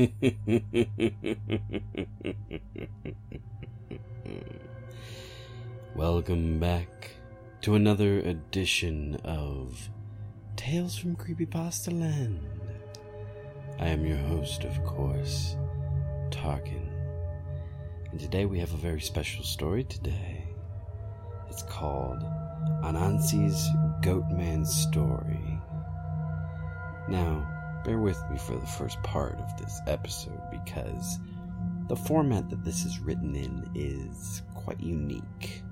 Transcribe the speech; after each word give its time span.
Welcome 5.94 6.58
back 6.58 7.10
to 7.60 7.74
another 7.74 8.20
edition 8.20 9.16
of 9.24 9.90
Tales 10.56 10.96
from 10.96 11.16
Creepypasta 11.16 11.92
Land. 11.92 12.40
I 13.78 13.88
am 13.88 14.06
your 14.06 14.16
host, 14.16 14.64
of 14.64 14.82
course, 14.86 15.58
Tarkin. 16.30 16.88
And 18.10 18.18
today 18.18 18.46
we 18.46 18.58
have 18.58 18.72
a 18.72 18.78
very 18.78 19.02
special 19.02 19.44
story 19.44 19.84
today. 19.84 20.46
It's 21.50 21.62
called 21.64 22.22
Anansi's 22.82 23.68
Goatman 24.02 24.66
Story. 24.66 25.60
Now, 27.06 27.46
bear 27.84 27.98
with 27.98 28.22
me 28.30 28.38
for 28.38 28.56
the 28.56 28.66
first 28.66 29.02
part 29.02 29.38
of 29.38 29.58
this 29.58 29.80
episode 29.86 30.40
because 30.50 31.18
the 31.88 31.96
format 31.96 32.48
that 32.50 32.64
this 32.64 32.84
is 32.84 33.00
written 33.00 33.34
in 33.34 33.68
is 33.74 34.42
quite 34.54 34.80
unique. 34.80 35.62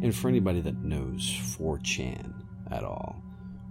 And 0.00 0.14
for 0.14 0.28
anybody 0.28 0.60
that 0.60 0.82
knows 0.82 1.28
4chan 1.58 2.32
at 2.70 2.84
all, 2.84 3.22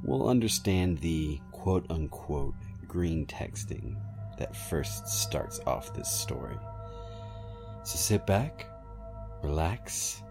will 0.03 0.29
understand 0.29 0.99
the 0.99 1.39
quote 1.51 1.85
unquote 1.89 2.55
green 2.87 3.25
texting 3.25 3.95
that 4.37 4.55
first 4.55 5.07
starts 5.07 5.59
off 5.65 5.93
this 5.93 6.11
story. 6.11 6.57
So 7.83 7.97
sit 7.97 8.25
back, 8.25 8.67
relax, 9.41 10.21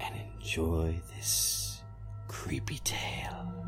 and 0.00 0.14
enjoy 0.38 1.00
this 1.14 1.82
creepy 2.28 2.80
tale. 2.84 3.63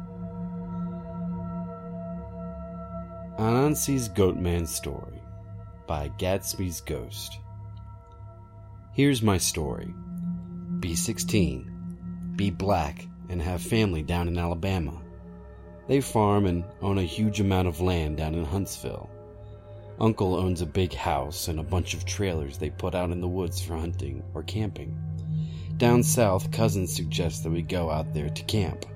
Anansi's 3.39 4.09
Goatman 4.09 4.67
Story 4.67 5.21
by 5.87 6.09
Gatsby's 6.17 6.81
Ghost. 6.81 7.39
Here's 8.95 9.21
my 9.21 9.37
story. 9.37 9.93
Be 10.81 10.95
16, 10.95 12.33
be 12.35 12.49
black, 12.49 13.07
and 13.29 13.43
have 13.43 13.61
family 13.61 14.03
down 14.03 14.29
in 14.29 14.39
Alabama. 14.39 14.99
They 15.87 16.01
farm 16.01 16.47
and 16.47 16.65
own 16.81 16.97
a 16.97 17.03
huge 17.03 17.39
amount 17.39 17.69
of 17.69 17.83
land 17.83 18.17
down 18.17 18.35
in 18.35 18.47
Huntsville. 18.47 19.11
Uncle 20.01 20.35
owns 20.35 20.63
a 20.63 20.67
big 20.67 20.95
house 20.95 21.49
and 21.49 21.61
a 21.61 21.71
bunch 21.75 21.93
of 21.93 22.07
trailers 22.07 22.57
they 22.57 22.71
put 22.71 22.95
out 22.95 23.11
in 23.11 23.21
the 23.21 23.29
woods 23.29 23.61
for 23.61 23.77
hunting 23.77 24.23
or 24.33 24.45
camping. 24.45 24.97
Down 25.77 26.03
south, 26.03 26.51
cousins 26.51 26.97
suggest 26.97 27.43
that 27.43 27.51
we 27.51 27.61
go 27.61 27.91
out 27.91 28.15
there 28.15 28.31
to 28.31 28.45
camp. 28.45 28.87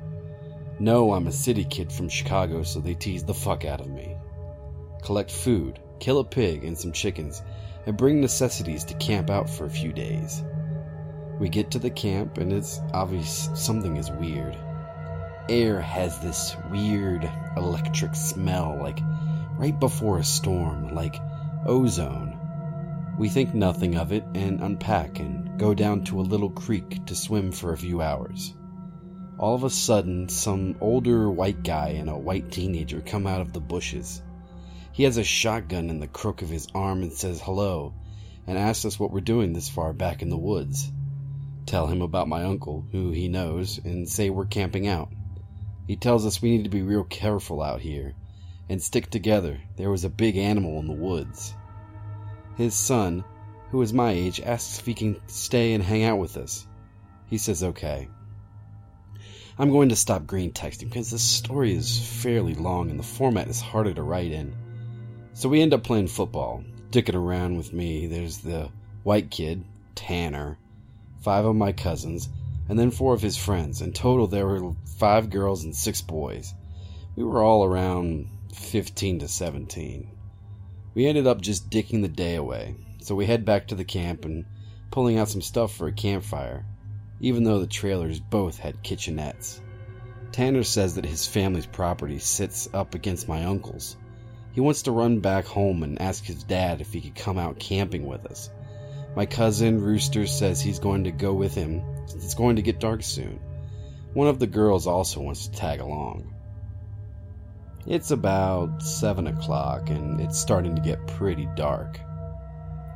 No, 0.78 1.12
I'm 1.12 1.26
a 1.26 1.32
city 1.32 1.64
kid 1.64 1.92
from 1.92 2.08
Chicago, 2.08 2.62
so 2.62 2.80
they 2.80 2.94
tease 2.94 3.22
the 3.22 3.34
fuck 3.34 3.66
out 3.66 3.82
of 3.82 3.90
me 3.90 3.99
collect 5.00 5.30
food, 5.30 5.80
kill 5.98 6.18
a 6.18 6.24
pig 6.24 6.64
and 6.64 6.76
some 6.76 6.92
chickens, 6.92 7.42
and 7.86 7.96
bring 7.96 8.20
necessities 8.20 8.84
to 8.84 8.94
camp 8.94 9.30
out 9.30 9.48
for 9.48 9.64
a 9.64 9.70
few 9.70 9.92
days. 9.92 10.42
We 11.38 11.48
get 11.48 11.70
to 11.70 11.78
the 11.78 11.90
camp 11.90 12.38
and 12.38 12.52
it's 12.52 12.80
obvious 12.92 13.48
something 13.54 13.96
is 13.96 14.10
weird. 14.10 14.56
Air 15.48 15.80
has 15.80 16.18
this 16.20 16.54
weird 16.70 17.28
electric 17.56 18.14
smell, 18.14 18.78
like 18.80 19.00
right 19.56 19.78
before 19.80 20.18
a 20.18 20.24
storm, 20.24 20.94
like 20.94 21.16
ozone. 21.66 22.36
We 23.18 23.28
think 23.28 23.54
nothing 23.54 23.96
of 23.96 24.12
it 24.12 24.24
and 24.34 24.60
unpack 24.60 25.18
and 25.18 25.58
go 25.58 25.74
down 25.74 26.04
to 26.04 26.20
a 26.20 26.22
little 26.22 26.50
creek 26.50 27.04
to 27.06 27.14
swim 27.14 27.52
for 27.52 27.72
a 27.72 27.78
few 27.78 28.00
hours. 28.00 28.54
All 29.38 29.54
of 29.54 29.64
a 29.64 29.70
sudden, 29.70 30.28
some 30.28 30.76
older 30.80 31.30
white 31.30 31.62
guy 31.62 31.88
and 31.98 32.10
a 32.10 32.16
white 32.16 32.52
teenager 32.52 33.00
come 33.00 33.26
out 33.26 33.40
of 33.40 33.52
the 33.52 33.60
bushes. 33.60 34.22
He 34.92 35.04
has 35.04 35.16
a 35.16 35.24
shotgun 35.24 35.88
in 35.90 36.00
the 36.00 36.08
crook 36.08 36.42
of 36.42 36.48
his 36.48 36.66
arm 36.74 37.02
and 37.02 37.12
says 37.12 37.40
hello, 37.40 37.94
and 38.46 38.58
asks 38.58 38.84
us 38.84 38.98
what 38.98 39.12
we're 39.12 39.20
doing 39.20 39.52
this 39.52 39.68
far 39.68 39.92
back 39.92 40.22
in 40.22 40.30
the 40.30 40.36
woods. 40.36 40.90
Tell 41.66 41.86
him 41.86 42.02
about 42.02 42.28
my 42.28 42.42
uncle, 42.42 42.84
who 42.90 43.10
he 43.12 43.28
knows, 43.28 43.78
and 43.84 44.08
say 44.08 44.30
we're 44.30 44.46
camping 44.46 44.88
out. 44.88 45.10
He 45.86 45.96
tells 45.96 46.26
us 46.26 46.42
we 46.42 46.56
need 46.56 46.64
to 46.64 46.70
be 46.70 46.82
real 46.82 47.04
careful 47.04 47.62
out 47.62 47.80
here 47.80 48.14
and 48.68 48.82
stick 48.82 49.10
together. 49.10 49.60
There 49.76 49.90
was 49.90 50.04
a 50.04 50.10
big 50.10 50.36
animal 50.36 50.78
in 50.78 50.86
the 50.86 50.92
woods. 50.92 51.54
His 52.56 52.74
son, 52.74 53.24
who 53.70 53.82
is 53.82 53.92
my 53.92 54.10
age, 54.10 54.40
asks 54.40 54.78
if 54.78 54.86
he 54.86 54.94
can 54.94 55.20
stay 55.28 55.72
and 55.74 55.82
hang 55.82 56.04
out 56.04 56.18
with 56.18 56.36
us. 56.36 56.66
He 57.26 57.38
says 57.38 57.62
okay. 57.62 58.08
I'm 59.58 59.70
going 59.70 59.90
to 59.90 59.96
stop 59.96 60.26
green 60.26 60.52
texting 60.52 60.88
because 60.88 61.10
this 61.10 61.22
story 61.22 61.74
is 61.74 61.98
fairly 62.22 62.54
long 62.54 62.90
and 62.90 62.98
the 62.98 63.04
format 63.04 63.48
is 63.48 63.60
harder 63.60 63.92
to 63.94 64.02
write 64.02 64.32
in. 64.32 64.54
So 65.32 65.48
we 65.48 65.62
end 65.62 65.72
up 65.72 65.84
playing 65.84 66.08
football, 66.08 66.64
dicking 66.90 67.14
around 67.14 67.56
with 67.56 67.72
me. 67.72 68.06
There's 68.06 68.38
the 68.38 68.70
white 69.04 69.30
kid, 69.30 69.64
Tanner, 69.94 70.58
five 71.22 71.44
of 71.44 71.56
my 71.56 71.72
cousins, 71.72 72.28
and 72.68 72.78
then 72.78 72.90
four 72.90 73.14
of 73.14 73.22
his 73.22 73.36
friends. 73.36 73.80
In 73.80 73.92
total, 73.92 74.26
there 74.26 74.46
were 74.46 74.72
five 74.98 75.30
girls 75.30 75.64
and 75.64 75.74
six 75.74 76.00
boys. 76.00 76.54
We 77.16 77.24
were 77.24 77.42
all 77.42 77.64
around 77.64 78.28
15 78.54 79.20
to 79.20 79.28
17. 79.28 80.10
We 80.94 81.06
ended 81.06 81.26
up 81.26 81.40
just 81.40 81.70
dicking 81.70 82.02
the 82.02 82.08
day 82.08 82.34
away, 82.34 82.74
so 83.00 83.14
we 83.14 83.26
head 83.26 83.44
back 83.44 83.68
to 83.68 83.74
the 83.74 83.84
camp 83.84 84.24
and 84.24 84.44
pulling 84.90 85.18
out 85.18 85.28
some 85.28 85.42
stuff 85.42 85.74
for 85.74 85.86
a 85.86 85.92
campfire, 85.92 86.66
even 87.20 87.44
though 87.44 87.60
the 87.60 87.66
trailers 87.66 88.18
both 88.18 88.58
had 88.58 88.82
kitchenettes. 88.82 89.60
Tanner 90.32 90.64
says 90.64 90.94
that 90.96 91.04
his 91.04 91.26
family's 91.26 91.66
property 91.66 92.18
sits 92.18 92.68
up 92.74 92.94
against 92.94 93.28
my 93.28 93.44
uncle's, 93.44 93.96
he 94.52 94.60
wants 94.60 94.82
to 94.82 94.92
run 94.92 95.20
back 95.20 95.44
home 95.44 95.82
and 95.82 96.00
ask 96.00 96.24
his 96.24 96.42
dad 96.42 96.80
if 96.80 96.92
he 96.92 97.00
could 97.00 97.14
come 97.14 97.38
out 97.38 97.58
camping 97.58 98.06
with 98.06 98.26
us. 98.26 98.50
My 99.16 99.26
cousin 99.26 99.80
Rooster 99.80 100.26
says 100.26 100.60
he's 100.60 100.78
going 100.78 101.04
to 101.04 101.10
go 101.10 101.32
with 101.32 101.54
him 101.54 101.82
since 102.06 102.24
it's 102.24 102.34
going 102.34 102.56
to 102.56 102.62
get 102.62 102.80
dark 102.80 103.02
soon. 103.02 103.40
One 104.14 104.28
of 104.28 104.38
the 104.38 104.46
girls 104.46 104.86
also 104.86 105.20
wants 105.20 105.46
to 105.46 105.56
tag 105.56 105.80
along. 105.80 106.34
It's 107.86 108.10
about 108.10 108.82
7 108.82 109.26
o'clock 109.26 109.88
and 109.90 110.20
it's 110.20 110.38
starting 110.38 110.76
to 110.76 110.82
get 110.82 111.06
pretty 111.06 111.48
dark. 111.56 111.98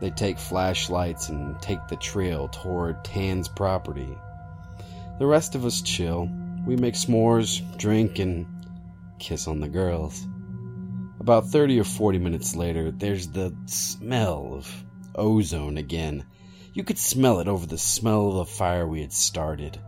They 0.01 0.11
take 0.11 0.39
flashlights 0.39 1.29
and 1.29 1.61
take 1.63 1.87
the 1.89 1.97
trail 1.97 2.49
toward 2.49 3.05
Tan's 3.05 3.49
property. 3.49 4.09
The 5.19 5.27
rest 5.27 5.55
of 5.55 5.65
us 5.65 5.83
chill. 5.83 6.29
We 6.67 6.77
make 6.77 6.95
s'mores, 6.95 7.61
drink, 7.79 8.19
and 8.19 8.47
kiss 9.19 9.47
on 9.47 9.61
the 9.61 9.69
girls. 9.69 10.27
About 11.25 11.47
30 11.47 11.81
or 11.81 11.85
40 11.85 12.19
minutes 12.19 12.55
later, 12.55 12.91
there's 12.91 13.29
the 13.29 13.57
smell 13.65 14.51
of 14.53 14.85
ozone 15.15 15.79
again. 15.79 16.27
You 16.75 16.85
could 16.85 16.99
smell 16.99 17.41
it 17.41 17.49
over 17.49 17.65
the 17.65 17.79
smell 17.79 18.29
of 18.29 18.35
the 18.35 18.45
fire 18.45 18.87
we 18.87 19.01
had 19.01 19.11
started. 19.11 19.81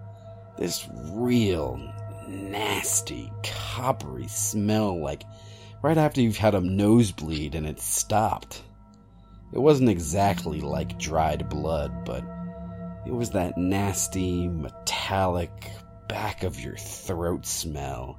This 0.57 0.89
real, 1.11 1.79
nasty, 2.27 3.31
coppery 3.43 4.29
smell, 4.29 4.99
like 4.99 5.25
right 5.83 5.99
after 5.99 6.23
you've 6.23 6.39
had 6.39 6.55
a 6.55 6.61
nosebleed 6.63 7.55
and 7.55 7.67
it 7.67 7.81
stopped. 7.81 8.63
It 9.53 9.59
wasn't 9.59 9.91
exactly 9.91 10.63
like 10.63 10.99
dried 10.99 11.51
blood, 11.51 12.07
but 12.07 12.25
it 13.05 13.13
was 13.13 13.29
that 13.33 13.59
nasty, 13.59 14.49
metallic, 14.49 15.71
back 16.09 16.45
of 16.45 16.59
your 16.59 16.79
throat 16.79 17.45
smell. 17.45 18.19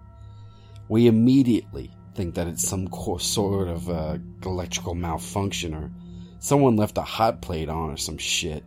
We 0.87 1.07
immediately 1.07 1.91
think 2.17 2.33
that 2.33 2.47
it's 2.47 2.67
some 2.67 2.89
sort 3.19 3.67
of 3.67 3.87
uh, 3.87 4.17
electrical 4.43 4.95
malfunction 4.95 5.75
or 5.75 5.91
someone 6.39 6.75
left 6.75 6.97
a 6.97 7.03
hot 7.03 7.43
plate 7.43 7.69
on 7.69 7.91
or 7.91 7.97
some 7.97 8.17
shit. 8.17 8.63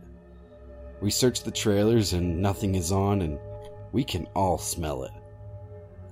We 1.01 1.11
search 1.11 1.43
the 1.43 1.51
trailers 1.51 2.13
and 2.13 2.41
nothing 2.41 2.75
is 2.75 2.93
on, 2.93 3.21
and 3.21 3.37
we 3.91 4.05
can 4.05 4.25
all 4.35 4.57
smell 4.57 5.03
it. 5.03 5.11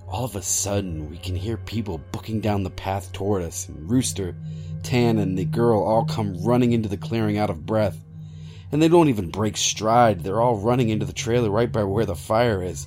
All 0.06 0.26
of 0.26 0.36
a 0.36 0.42
sudden, 0.42 1.08
we 1.08 1.16
can 1.16 1.34
hear 1.34 1.56
people 1.56 2.02
booking 2.12 2.40
down 2.40 2.62
the 2.62 2.68
path 2.68 3.10
toward 3.12 3.42
us, 3.42 3.68
and 3.68 3.90
Rooster, 3.90 4.36
Tan, 4.82 5.18
and 5.18 5.38
the 5.38 5.46
girl 5.46 5.82
all 5.82 6.04
come 6.04 6.44
running 6.44 6.72
into 6.72 6.90
the 6.90 6.98
clearing 6.98 7.38
out 7.38 7.48
of 7.48 7.64
breath. 7.64 7.96
And 8.70 8.82
they 8.82 8.88
don't 8.88 9.08
even 9.08 9.30
break 9.30 9.56
stride, 9.56 10.20
they're 10.20 10.42
all 10.42 10.58
running 10.58 10.90
into 10.90 11.06
the 11.06 11.14
trailer 11.14 11.48
right 11.48 11.72
by 11.72 11.84
where 11.84 12.04
the 12.04 12.14
fire 12.14 12.62
is. 12.62 12.86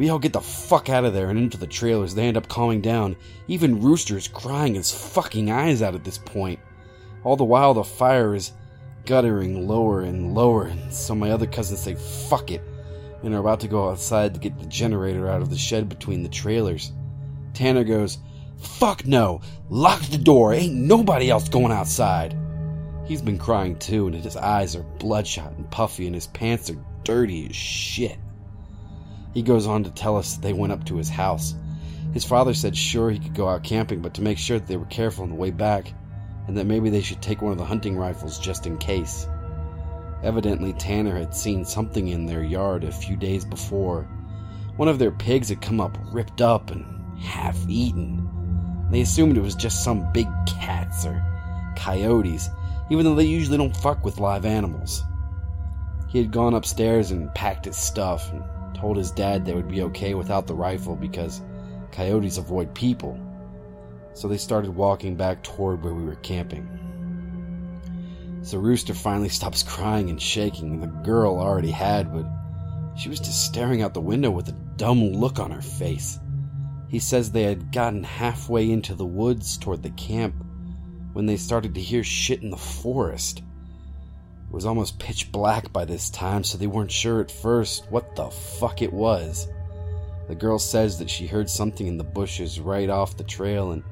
We 0.00 0.08
all 0.08 0.18
get 0.18 0.32
the 0.32 0.40
fuck 0.40 0.88
out 0.88 1.04
of 1.04 1.12
there 1.12 1.28
and 1.28 1.38
into 1.38 1.58
the 1.58 1.66
trailers. 1.66 2.14
They 2.14 2.26
end 2.26 2.38
up 2.38 2.48
calming 2.48 2.80
down. 2.80 3.16
Even 3.48 3.82
Rooster 3.82 4.16
is 4.16 4.28
crying 4.28 4.74
his 4.74 4.90
fucking 4.90 5.50
eyes 5.50 5.82
out 5.82 5.94
at 5.94 6.04
this 6.04 6.16
point. 6.16 6.58
All 7.22 7.36
the 7.36 7.44
while, 7.44 7.74
the 7.74 7.84
fire 7.84 8.34
is 8.34 8.52
guttering 9.04 9.68
lower 9.68 10.00
and 10.00 10.34
lower, 10.34 10.64
and 10.64 10.90
so 10.90 11.14
my 11.14 11.32
other 11.32 11.46
cousins 11.46 11.80
say 11.80 11.96
fuck 12.30 12.50
it 12.50 12.62
and 13.22 13.34
are 13.34 13.40
about 13.40 13.60
to 13.60 13.68
go 13.68 13.90
outside 13.90 14.32
to 14.32 14.40
get 14.40 14.58
the 14.58 14.64
generator 14.64 15.28
out 15.28 15.42
of 15.42 15.50
the 15.50 15.58
shed 15.58 15.90
between 15.90 16.22
the 16.22 16.30
trailers. 16.30 16.92
Tanner 17.52 17.84
goes, 17.84 18.16
Fuck 18.58 19.06
no! 19.06 19.42
Lock 19.68 20.00
the 20.04 20.16
door! 20.16 20.54
Ain't 20.54 20.76
nobody 20.76 21.28
else 21.28 21.50
going 21.50 21.72
outside! 21.72 22.34
He's 23.04 23.20
been 23.20 23.36
crying 23.36 23.76
too, 23.76 24.06
and 24.06 24.16
his 24.16 24.38
eyes 24.38 24.74
are 24.74 24.82
bloodshot 24.98 25.52
and 25.58 25.70
puffy, 25.70 26.06
and 26.06 26.14
his 26.14 26.28
pants 26.28 26.70
are 26.70 26.82
dirty 27.04 27.48
as 27.50 27.54
shit. 27.54 28.16
He 29.32 29.42
goes 29.42 29.66
on 29.66 29.84
to 29.84 29.90
tell 29.90 30.16
us 30.16 30.36
they 30.36 30.52
went 30.52 30.72
up 30.72 30.84
to 30.86 30.96
his 30.96 31.08
house. 31.08 31.54
His 32.12 32.24
father 32.24 32.54
said 32.54 32.76
sure 32.76 33.10
he 33.10 33.18
could 33.18 33.34
go 33.34 33.48
out 33.48 33.62
camping, 33.62 34.00
but 34.00 34.14
to 34.14 34.22
make 34.22 34.38
sure 34.38 34.58
that 34.58 34.66
they 34.66 34.76
were 34.76 34.86
careful 34.86 35.22
on 35.24 35.30
the 35.30 35.36
way 35.36 35.50
back. 35.50 35.92
and 36.48 36.56
that 36.58 36.66
maybe 36.66 36.90
they 36.90 37.00
should 37.00 37.22
take 37.22 37.42
one 37.42 37.52
of 37.52 37.58
the 37.58 37.64
hunting 37.64 37.96
rifles 37.96 38.38
just 38.38 38.66
in 38.66 38.76
case. 38.76 39.28
Evidently, 40.24 40.72
Tanner 40.72 41.16
had 41.16 41.32
seen 41.32 41.64
something 41.64 42.08
in 42.08 42.26
their 42.26 42.42
yard 42.42 42.82
a 42.82 42.90
few 42.90 43.14
days 43.16 43.44
before. 43.44 44.08
One 44.76 44.88
of 44.88 44.98
their 44.98 45.12
pigs 45.12 45.48
had 45.48 45.62
come 45.62 45.80
up 45.80 45.96
ripped 46.10 46.40
up 46.40 46.72
and 46.72 46.84
half 47.20 47.56
eaten. 47.68 48.28
They 48.90 49.02
assumed 49.02 49.36
it 49.36 49.42
was 49.42 49.54
just 49.54 49.84
some 49.84 50.10
big 50.12 50.26
cats 50.46 51.06
or 51.06 51.22
coyotes, 51.76 52.48
even 52.90 53.04
though 53.04 53.14
they 53.14 53.26
usually 53.26 53.58
don't 53.58 53.76
fuck 53.76 54.04
with 54.04 54.18
live 54.18 54.44
animals. 54.44 55.04
He 56.08 56.18
had 56.18 56.32
gone 56.32 56.54
upstairs 56.54 57.12
and 57.12 57.32
packed 57.32 57.66
his 57.66 57.76
stuff 57.76 58.32
and 58.32 58.42
told 58.80 58.96
his 58.96 59.10
dad 59.10 59.44
they 59.44 59.54
would 59.54 59.68
be 59.68 59.82
okay 59.82 60.14
without 60.14 60.46
the 60.46 60.54
rifle 60.54 60.96
because 60.96 61.42
coyotes 61.92 62.38
avoid 62.38 62.74
people. 62.74 63.18
So 64.14 64.26
they 64.26 64.38
started 64.38 64.74
walking 64.74 65.16
back 65.16 65.42
toward 65.42 65.84
where 65.84 65.92
we 65.92 66.04
were 66.04 66.16
camping. 66.16 66.66
So 68.42 68.58
Rooster 68.58 68.94
finally 68.94 69.28
stops 69.40 69.62
crying 69.62 70.08
and 70.08 70.20
shaking. 70.20 70.74
And 70.74 70.82
the 70.82 70.86
girl 70.86 71.38
already 71.38 71.70
had, 71.70 72.12
but 72.12 72.26
she 72.96 73.08
was 73.08 73.20
just 73.20 73.44
staring 73.44 73.82
out 73.82 73.94
the 73.94 74.00
window 74.00 74.30
with 74.30 74.48
a 74.48 74.52
dumb 74.76 75.02
look 75.12 75.38
on 75.38 75.50
her 75.50 75.62
face. 75.62 76.18
He 76.88 76.98
says 76.98 77.30
they 77.30 77.44
had 77.44 77.72
gotten 77.72 78.02
halfway 78.02 78.70
into 78.70 78.94
the 78.94 79.06
woods 79.06 79.58
toward 79.58 79.82
the 79.82 79.90
camp 79.90 80.34
when 81.12 81.26
they 81.26 81.36
started 81.36 81.74
to 81.74 81.80
hear 81.80 82.02
shit 82.02 82.42
in 82.42 82.50
the 82.50 82.56
forest. 82.56 83.42
It 84.50 84.54
was 84.54 84.66
almost 84.66 84.98
pitch 84.98 85.30
black 85.30 85.72
by 85.72 85.84
this 85.84 86.10
time, 86.10 86.42
so 86.42 86.58
they 86.58 86.66
weren't 86.66 86.90
sure 86.90 87.20
at 87.20 87.30
first 87.30 87.86
what 87.88 88.16
the 88.16 88.30
fuck 88.30 88.82
it 88.82 88.92
was. 88.92 89.46
The 90.26 90.34
girl 90.34 90.58
says 90.58 90.98
that 90.98 91.08
she 91.08 91.28
heard 91.28 91.48
something 91.48 91.86
in 91.86 91.96
the 91.96 92.04
bushes 92.04 92.58
right 92.58 92.90
off 92.90 93.16
the 93.16 93.22
trail, 93.22 93.70
and 93.70 93.84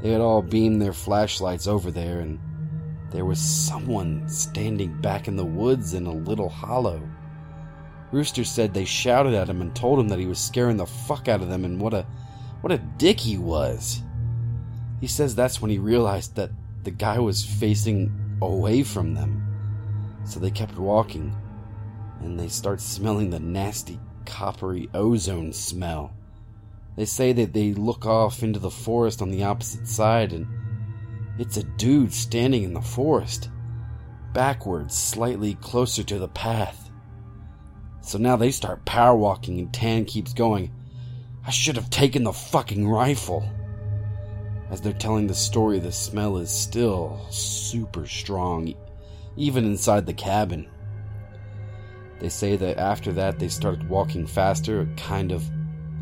they 0.00 0.10
had 0.10 0.20
all 0.20 0.40
beamed 0.40 0.80
their 0.80 0.92
flashlights 0.92 1.66
over 1.66 1.90
there, 1.90 2.20
and 2.20 2.38
there 3.10 3.24
was 3.24 3.40
someone 3.40 4.28
standing 4.28 5.00
back 5.00 5.26
in 5.26 5.34
the 5.34 5.44
woods 5.44 5.94
in 5.94 6.06
a 6.06 6.12
little 6.12 6.48
hollow. 6.48 7.02
Rooster 8.12 8.44
said 8.44 8.72
they 8.72 8.84
shouted 8.84 9.34
at 9.34 9.48
him 9.48 9.60
and 9.60 9.74
told 9.74 9.98
him 9.98 10.08
that 10.08 10.20
he 10.20 10.26
was 10.26 10.38
scaring 10.38 10.76
the 10.76 10.86
fuck 10.86 11.26
out 11.26 11.42
of 11.42 11.48
them 11.48 11.64
and 11.64 11.80
what 11.80 11.92
a 11.92 12.06
what 12.60 12.72
a 12.72 12.78
dick 12.78 13.18
he 13.18 13.36
was. 13.36 14.00
He 15.00 15.08
says 15.08 15.34
that's 15.34 15.60
when 15.60 15.72
he 15.72 15.78
realized 15.78 16.36
that 16.36 16.50
the 16.84 16.90
guy 16.90 17.18
was 17.18 17.44
facing 17.44 18.38
away 18.40 18.82
from 18.82 19.14
them. 19.14 19.37
So 20.28 20.38
they 20.38 20.50
kept 20.50 20.76
walking, 20.76 21.34
and 22.20 22.38
they 22.38 22.48
start 22.48 22.82
smelling 22.82 23.30
the 23.30 23.40
nasty 23.40 23.98
coppery 24.26 24.90
ozone 24.92 25.54
smell. 25.54 26.12
They 26.96 27.06
say 27.06 27.32
that 27.32 27.54
they 27.54 27.72
look 27.72 28.04
off 28.04 28.42
into 28.42 28.58
the 28.58 28.70
forest 28.70 29.22
on 29.22 29.30
the 29.30 29.44
opposite 29.44 29.88
side, 29.88 30.34
and 30.34 30.46
it's 31.38 31.56
a 31.56 31.62
dude 31.62 32.12
standing 32.12 32.62
in 32.62 32.74
the 32.74 32.82
forest, 32.82 33.48
backwards, 34.34 34.94
slightly 34.94 35.54
closer 35.54 36.02
to 36.02 36.18
the 36.18 36.28
path. 36.28 36.90
So 38.02 38.18
now 38.18 38.36
they 38.36 38.50
start 38.50 38.84
power 38.84 39.16
walking, 39.16 39.58
and 39.58 39.72
Tan 39.72 40.04
keeps 40.04 40.34
going. 40.34 40.72
I 41.46 41.50
should 41.50 41.76
have 41.76 41.88
taken 41.88 42.24
the 42.24 42.34
fucking 42.34 42.86
rifle. 42.86 43.48
As 44.70 44.82
they're 44.82 44.92
telling 44.92 45.26
the 45.26 45.34
story, 45.34 45.78
the 45.78 45.90
smell 45.90 46.36
is 46.36 46.50
still 46.50 47.26
super 47.30 48.06
strong, 48.06 48.74
even 49.38 49.64
inside 49.64 50.04
the 50.04 50.12
cabin. 50.12 50.68
They 52.18 52.28
say 52.28 52.56
that 52.56 52.78
after 52.78 53.12
that 53.12 53.38
they 53.38 53.48
started 53.48 53.88
walking 53.88 54.26
faster, 54.26 54.80
a 54.80 54.86
kind 54.96 55.32
of 55.32 55.48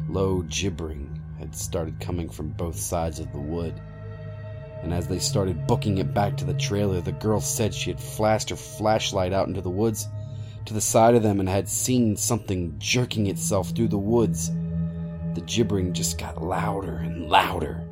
low 0.08 0.42
gibbering 0.42 1.20
had 1.38 1.54
started 1.54 2.00
coming 2.00 2.28
from 2.28 2.48
both 2.48 2.76
sides 2.76 3.20
of 3.20 3.30
the 3.32 3.38
wood. 3.38 3.80
And 4.82 4.92
as 4.92 5.06
they 5.06 5.18
started 5.18 5.66
booking 5.66 5.98
it 5.98 6.14
back 6.14 6.36
to 6.38 6.44
the 6.44 6.54
trailer, 6.54 7.00
the 7.00 7.12
girl 7.12 7.40
said 7.40 7.74
she 7.74 7.90
had 7.90 8.00
flashed 8.00 8.50
her 8.50 8.56
flashlight 8.56 9.32
out 9.32 9.48
into 9.48 9.60
the 9.60 9.70
woods 9.70 10.08
to 10.64 10.74
the 10.74 10.80
side 10.80 11.14
of 11.14 11.22
them 11.22 11.38
and 11.38 11.48
had 11.48 11.68
seen 11.68 12.16
something 12.16 12.74
jerking 12.78 13.26
itself 13.26 13.70
through 13.70 13.88
the 13.88 13.98
woods 13.98 14.50
the 15.36 15.42
gibbering 15.42 15.92
just 15.92 16.18
got 16.18 16.42
louder 16.42 16.96
and 16.96 17.28
louder. 17.28 17.85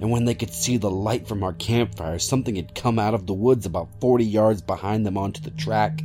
And 0.00 0.10
when 0.10 0.24
they 0.24 0.34
could 0.34 0.52
see 0.52 0.76
the 0.76 0.90
light 0.90 1.26
from 1.26 1.42
our 1.42 1.52
campfire, 1.52 2.18
something 2.18 2.56
had 2.56 2.74
come 2.74 2.98
out 2.98 3.14
of 3.14 3.26
the 3.26 3.34
woods 3.34 3.66
about 3.66 4.00
40 4.00 4.24
yards 4.24 4.60
behind 4.60 5.06
them 5.06 5.16
onto 5.16 5.40
the 5.40 5.50
track, 5.50 6.02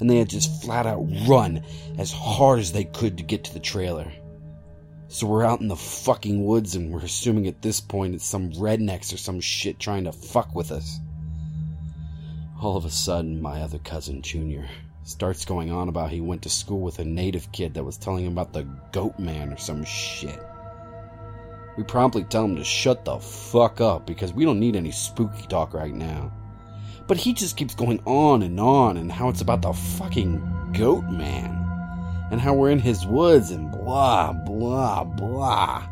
and 0.00 0.08
they 0.08 0.16
had 0.16 0.30
just 0.30 0.62
flat 0.62 0.86
out 0.86 1.06
run 1.26 1.62
as 1.98 2.12
hard 2.12 2.58
as 2.58 2.72
they 2.72 2.84
could 2.84 3.18
to 3.18 3.22
get 3.22 3.44
to 3.44 3.54
the 3.54 3.60
trailer. 3.60 4.10
So 5.08 5.26
we're 5.26 5.44
out 5.44 5.60
in 5.60 5.68
the 5.68 5.76
fucking 5.76 6.44
woods, 6.44 6.74
and 6.74 6.92
we're 6.92 7.00
assuming 7.00 7.46
at 7.46 7.62
this 7.62 7.80
point 7.80 8.14
it's 8.14 8.26
some 8.26 8.52
rednecks 8.52 9.12
or 9.12 9.16
some 9.16 9.40
shit 9.40 9.78
trying 9.78 10.04
to 10.04 10.12
fuck 10.12 10.54
with 10.54 10.70
us. 10.70 10.98
All 12.60 12.76
of 12.76 12.84
a 12.84 12.90
sudden, 12.90 13.40
my 13.40 13.62
other 13.62 13.78
cousin, 13.78 14.20
Junior, 14.20 14.68
starts 15.04 15.44
going 15.44 15.70
on 15.70 15.88
about 15.88 16.10
he 16.10 16.20
went 16.20 16.42
to 16.42 16.50
school 16.50 16.80
with 16.80 16.98
a 16.98 17.04
native 17.04 17.50
kid 17.52 17.74
that 17.74 17.84
was 17.84 17.96
telling 17.96 18.26
him 18.26 18.32
about 18.32 18.52
the 18.52 18.68
goat 18.92 19.18
man 19.18 19.52
or 19.52 19.56
some 19.56 19.84
shit. 19.84 20.38
We 21.78 21.84
promptly 21.84 22.24
tell 22.24 22.44
him 22.44 22.56
to 22.56 22.64
shut 22.64 23.04
the 23.04 23.20
fuck 23.20 23.80
up 23.80 24.04
because 24.04 24.32
we 24.32 24.44
don't 24.44 24.58
need 24.58 24.74
any 24.74 24.90
spooky 24.90 25.46
talk 25.46 25.74
right 25.74 25.94
now. 25.94 26.32
But 27.06 27.18
he 27.18 27.32
just 27.32 27.56
keeps 27.56 27.76
going 27.76 28.02
on 28.04 28.42
and 28.42 28.58
on 28.58 28.96
and 28.96 29.12
how 29.12 29.28
it's 29.28 29.42
about 29.42 29.62
the 29.62 29.72
fucking 29.72 30.72
goat 30.76 31.04
man 31.04 31.54
and 32.32 32.40
how 32.40 32.54
we're 32.54 32.70
in 32.70 32.80
his 32.80 33.06
woods 33.06 33.52
and 33.52 33.70
blah, 33.70 34.32
blah, 34.32 35.04
blah. 35.04 35.88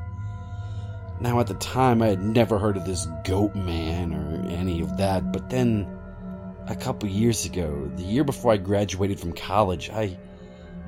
Now, 1.21 1.39
at 1.39 1.47
the 1.47 1.55
time, 1.55 2.03
I 2.03 2.09
had 2.09 2.21
never 2.21 2.59
heard 2.59 2.77
of 2.77 2.85
this 2.85 3.07
goat 3.25 3.55
man 3.55 4.13
or 4.13 4.51
any 4.51 4.81
of 4.81 4.97
that, 4.97 5.31
but 5.31 5.49
then 5.51 5.87
a 6.67 6.75
couple 6.75 7.09
years 7.09 7.47
ago, 7.47 7.89
the 7.95 8.03
year 8.03 8.25
before 8.25 8.53
I 8.53 8.57
graduated 8.57 9.21
from 9.21 9.35
college, 9.35 9.89
I 9.91 10.19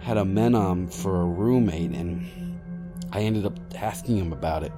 had 0.01 0.17
a 0.17 0.25
menom 0.25 0.93
for 0.93 1.21
a 1.21 1.25
roommate 1.25 1.93
and 1.93 2.59
I 3.13 3.21
ended 3.21 3.47
up 3.47 3.57
asking 3.77 4.17
him 4.17 4.33
about 4.33 4.65
it. 4.65 4.73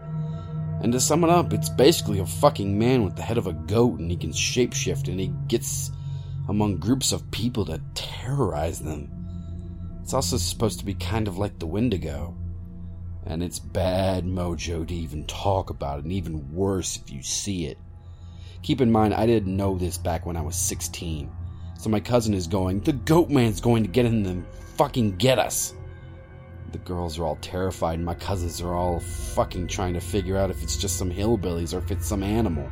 And 0.82 0.92
to 0.92 1.00
sum 1.00 1.24
it 1.24 1.30
up, 1.30 1.52
it's 1.52 1.68
basically 1.68 2.20
a 2.20 2.26
fucking 2.26 2.78
man 2.78 3.04
with 3.04 3.16
the 3.16 3.22
head 3.22 3.38
of 3.38 3.46
a 3.46 3.52
goat 3.52 4.00
and 4.00 4.10
he 4.10 4.16
can 4.16 4.32
shapeshift 4.32 5.08
and 5.08 5.20
he 5.20 5.32
gets 5.46 5.90
among 6.48 6.78
groups 6.78 7.12
of 7.12 7.30
people 7.30 7.66
to 7.66 7.80
terrorize 7.94 8.80
them. 8.80 9.10
It's 10.02 10.14
also 10.14 10.38
supposed 10.38 10.78
to 10.80 10.84
be 10.84 10.94
kind 10.94 11.28
of 11.28 11.38
like 11.38 11.58
the 11.58 11.66
Wendigo. 11.66 12.36
And 13.26 13.42
it's 13.42 13.58
bad 13.58 14.24
mojo 14.24 14.86
to 14.88 14.94
even 14.94 15.26
talk 15.26 15.70
about 15.70 15.98
it, 15.98 16.04
and 16.04 16.12
even 16.12 16.52
worse 16.52 16.96
if 16.96 17.12
you 17.12 17.22
see 17.22 17.66
it. 17.66 17.78
Keep 18.62 18.80
in 18.80 18.90
mind, 18.90 19.14
I 19.14 19.26
didn't 19.26 19.56
know 19.56 19.76
this 19.76 19.98
back 19.98 20.26
when 20.26 20.36
I 20.36 20.40
was 20.40 20.56
16. 20.56 21.30
So 21.78 21.90
my 21.90 22.00
cousin 22.00 22.34
is 22.34 22.46
going, 22.46 22.80
The 22.80 22.94
goat 22.94 23.30
man's 23.30 23.60
going 23.60 23.84
to 23.84 23.88
get 23.88 24.06
in 24.06 24.26
and 24.26 24.46
fucking 24.76 25.16
get 25.16 25.38
us. 25.38 25.74
The 26.72 26.78
girls 26.78 27.18
are 27.18 27.24
all 27.24 27.36
terrified, 27.36 27.94
and 27.94 28.04
my 28.04 28.14
cousins 28.14 28.60
are 28.60 28.74
all 28.74 29.00
fucking 29.00 29.66
trying 29.66 29.94
to 29.94 30.00
figure 30.00 30.36
out 30.36 30.50
if 30.50 30.62
it's 30.62 30.76
just 30.76 30.96
some 30.96 31.10
hillbillies 31.10 31.74
or 31.74 31.78
if 31.78 31.90
it's 31.90 32.06
some 32.06 32.22
animal. 32.22 32.70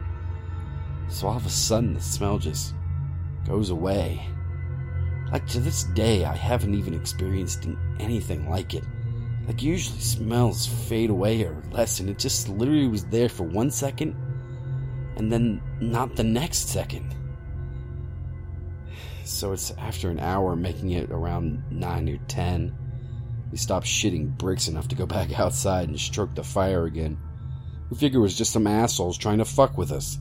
So 1.08 1.26
all 1.26 1.36
of 1.36 1.46
a 1.46 1.50
sudden, 1.50 1.94
the 1.94 2.00
smell 2.00 2.38
just 2.38 2.74
goes 3.46 3.70
away. 3.70 4.24
Like 5.32 5.46
to 5.48 5.60
this 5.60 5.84
day, 5.84 6.24
I 6.24 6.34
haven't 6.34 6.74
even 6.74 6.94
experienced 6.94 7.66
anything 7.98 8.48
like 8.48 8.74
it. 8.74 8.84
Like 9.46 9.62
usually, 9.62 10.00
smells 10.00 10.66
fade 10.66 11.10
away 11.10 11.42
or 11.42 11.62
lessen. 11.70 12.08
It 12.08 12.18
just 12.18 12.48
literally 12.48 12.88
was 12.88 13.04
there 13.06 13.28
for 13.28 13.44
one 13.44 13.70
second 13.70 14.14
and 15.18 15.32
then 15.32 15.60
not 15.80 16.14
the 16.16 16.24
next 16.24 16.68
second. 16.68 17.14
So 19.24 19.52
it's 19.52 19.72
after 19.72 20.08
an 20.10 20.20
hour, 20.20 20.56
making 20.56 20.92
it 20.92 21.10
around 21.10 21.62
9 21.70 22.08
or 22.08 22.16
10. 22.28 22.74
We 23.50 23.58
stop 23.58 23.84
shitting 23.84 24.36
bricks 24.36 24.68
enough 24.68 24.88
to 24.88 24.96
go 24.96 25.06
back 25.06 25.38
outside 25.38 25.88
and 25.88 25.98
stroke 25.98 26.34
the 26.34 26.44
fire 26.44 26.84
again. 26.84 27.18
We 27.90 27.96
figure 27.96 28.18
it 28.18 28.22
was 28.22 28.36
just 28.36 28.52
some 28.52 28.66
assholes 28.66 29.16
trying 29.16 29.38
to 29.38 29.44
fuck 29.44 29.78
with 29.78 29.92
us. 29.92 30.18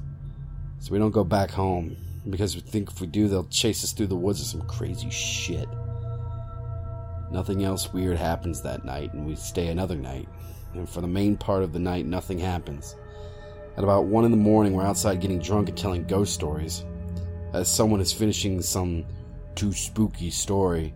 So 0.80 0.94
we 0.94 1.00
don't 1.00 1.12
go 1.12 1.24
back 1.24 1.52
home, 1.52 1.98
because 2.30 2.56
we 2.56 2.62
think 2.62 2.92
if 2.92 3.02
we 3.02 3.08
do, 3.08 3.28
they'll 3.28 3.46
chase 3.46 3.84
us 3.84 3.92
through 3.92 4.08
the 4.08 4.16
woods 4.16 4.42
or 4.42 4.46
some 4.46 4.62
crazy 4.62 5.10
shit. 5.10 5.68
Nothing 7.32 7.64
else 7.64 7.92
weird 7.92 8.18
happens 8.18 8.62
that 8.62 8.86
night, 8.86 9.14
and 9.14 9.26
we 9.26 9.36
stay 9.36 9.68
another 9.68 9.96
night. 9.96 10.30
And 10.74 10.88
for 10.88 11.02
the 11.02 11.08
main 11.08 11.36
part 11.36 11.64
of 11.64 11.74
the 11.74 11.80
night, 11.80 12.06
nothing 12.06 12.40
happens. 12.40 12.96
At 13.76 13.84
about 13.84 14.06
1 14.06 14.26
in 14.26 14.32
the 14.32 14.38
morning, 14.38 14.74
we're 14.74 14.86
outside 14.86 15.22
getting 15.22 15.40
drunk 15.40 15.70
and 15.70 15.78
telling 15.78 16.06
ghost 16.06 16.34
stories. 16.34 16.86
As 17.54 17.68
someone 17.68 18.02
is 18.02 18.14
finishing 18.14 18.62
some 18.62 19.06
too 19.56 19.74
spooky 19.74 20.30
story, 20.30 20.94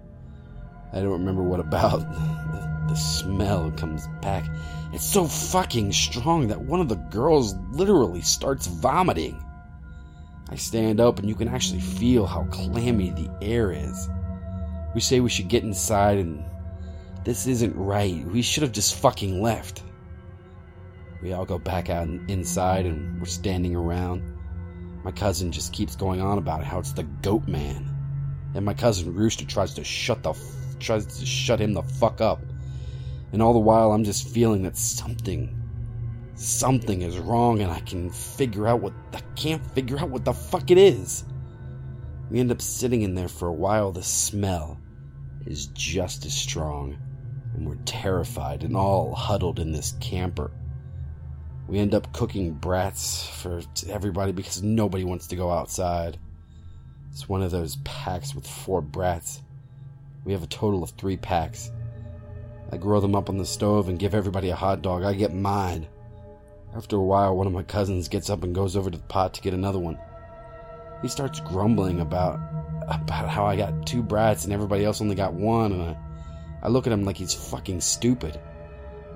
I 0.94 1.00
don't 1.00 1.12
remember 1.12 1.44
what 1.44 1.60
about. 1.60 2.06
The, 2.52 2.94
the, 2.94 2.96
smell 2.96 3.72
comes 3.72 4.08
back. 4.22 4.44
It's 4.92 5.06
so 5.06 5.26
fucking 5.26 5.94
strong 5.94 6.50
that 6.50 6.60
one 6.60 6.82
of 6.82 6.90
the 6.90 6.96
girls 6.96 7.56
literally 7.72 8.20
starts 8.20 8.68
vomiting. 8.68 9.42
I 10.50 10.56
stand 10.56 11.00
up 11.00 11.20
and 11.20 11.30
you 11.30 11.36
can 11.36 11.48
actually 11.48 11.80
feel 11.80 12.26
how 12.26 12.44
clammy 12.52 13.12
the 13.12 13.32
air 13.42 13.72
is. 13.72 14.10
We 14.94 15.00
say 15.00 15.22
we 15.22 15.30
should 15.30 15.48
get 15.48 15.64
inside 15.64 16.18
and 16.18 16.44
this 17.24 17.48
isn't 17.48 17.74
right. 17.78 18.26
We 18.26 18.42
should 18.42 18.64
have 18.64 18.74
just 18.74 18.96
fucking 18.96 19.42
left. 19.42 19.84
We 21.22 21.32
all 21.32 21.46
go 21.46 21.58
back 21.58 21.90
out 21.90 22.08
and 22.08 22.30
inside 22.30 22.86
and 22.86 23.18
we're 23.20 23.26
standing 23.28 23.76
around. 23.76 24.24
My 25.04 25.12
cousin 25.12 25.52
just 25.52 25.72
keeps 25.72 25.96
going 25.96 26.20
on 26.20 26.38
about 26.38 26.64
how 26.66 26.80
it's 26.80 26.94
the 26.94 27.04
goat 27.04 27.48
man. 27.48 27.88
And 28.54 28.66
my 28.66 28.74
cousin 28.74 29.14
Rooster 29.14 29.46
tries 29.46 29.74
to 29.76 29.84
shut 29.84 30.24
the 30.24 30.34
tries 30.82 31.06
to 31.06 31.26
shut 31.26 31.60
him 31.60 31.74
the 31.74 31.84
fuck 31.84 32.22
up. 32.22 32.42
And 33.32 33.42
all 33.42 33.54
the 33.54 33.60
while 33.60 33.92
I'm 33.92 34.04
just 34.04 34.28
feeling 34.28 34.64
that 34.64 34.78
something 34.78 35.58
something 36.36 37.04
is 37.04 37.20
wrong 37.20 37.62
and 37.62 37.72
I 37.72 37.82
can 37.82 38.10
figure 38.10 38.68
out 38.68 38.82
what 38.82 38.94
I 39.14 39.22
can't 39.36 39.64
figure 39.74 40.00
out 40.00 40.10
what 40.10 40.26
the 40.26 40.34
fuck 40.34 40.72
it 40.72 40.78
is. 40.78 41.24
We 42.30 42.40
end 42.40 42.52
up 42.52 42.62
sitting 42.62 43.02
in 43.04 43.14
there 43.14 43.28
for 43.28 43.48
a 43.48 43.54
while. 43.54 43.92
The 43.92 44.04
smell 44.04 44.80
is 45.46 45.68
just 45.68 46.26
as 46.26 46.34
strong, 46.34 46.98
and 47.54 47.68
we're 47.68 47.76
terrified 47.86 48.64
and 48.64 48.76
all 48.76 49.14
huddled 49.14 49.60
in 49.60 49.72
this 49.72 49.96
camper. 50.00 50.52
We 51.68 51.80
end 51.80 51.94
up 51.94 52.12
cooking 52.14 52.54
brats 52.54 53.28
for 53.28 53.62
everybody 53.88 54.32
because 54.32 54.64
nobody 54.64 55.04
wants 55.04 55.28
to 55.28 55.36
go 55.36 55.52
outside. 55.52 56.18
It's 57.12 57.30
one 57.30 57.42
of 57.42 57.52
those 57.52 57.78
packs 57.84 58.34
with 58.34 58.48
four 58.48 58.82
brats. 58.82 59.42
We 60.24 60.34
have 60.34 60.44
a 60.44 60.48
total 60.48 60.84
of 60.84 60.92
three 60.92 61.18
packs. 61.18 61.72
I 62.72 62.78
grow 62.78 63.00
them 63.00 63.16
up 63.16 63.30
on 63.30 63.38
the 63.38 63.46
stove 63.46 63.90
and 63.90 64.00
give 64.00 64.14
everybody 64.14 64.50
a 64.50 64.56
hot 64.56 64.82
dog. 64.82 65.04
I 65.04 65.14
get 65.14 65.34
mine. 65.34 65.88
After 66.76 66.96
a 66.96 67.02
while, 67.02 67.36
one 67.36 67.48
of 67.48 67.54
my 67.54 67.64
cousins 67.64 68.08
gets 68.08 68.30
up 68.30 68.44
and 68.44 68.56
goes 68.56 68.76
over 68.78 68.90
to 68.90 68.98
the 68.98 69.04
pot 69.04 69.34
to 69.34 69.42
get 69.42 69.54
another 69.54 69.80
one. 69.80 70.00
He 71.02 71.08
starts 71.08 71.40
grumbling 71.40 72.00
about 72.00 72.40
about 72.88 73.30
how 73.30 73.46
I 73.46 73.56
got 73.56 73.86
two 73.86 74.04
brats 74.04 74.44
and 74.44 74.54
everybody 74.54 74.86
else 74.86 75.02
only 75.02 75.16
got 75.16 75.34
one, 75.34 75.72
and 75.72 75.82
I, 75.82 75.98
I 76.64 76.68
look 76.68 76.88
at 76.88 76.94
him 76.94 77.04
like 77.04 77.18
he's 77.18 77.34
fucking 77.34 77.82
stupid. 77.82 78.40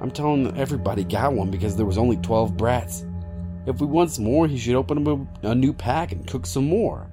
I'm 0.02 0.12
telling 0.12 0.58
everybody 0.58 1.04
got 1.04 1.34
one 1.34 1.52
because 1.52 1.76
there 1.76 1.86
was 1.86 1.98
only 1.98 2.18
12 2.18 2.58
brats. 2.58 3.06
If 3.66 3.80
we 3.80 3.88
want 3.88 4.12
some 4.12 4.26
more, 4.26 4.48
he 4.48 4.58
should 4.58 4.76
open 4.76 5.30
a, 5.44 5.50
a 5.50 5.56
new 5.56 5.74
pack 5.74 6.12
and 6.12 6.28
cook 6.28 6.46
some 6.46 6.68
more. 6.68 7.10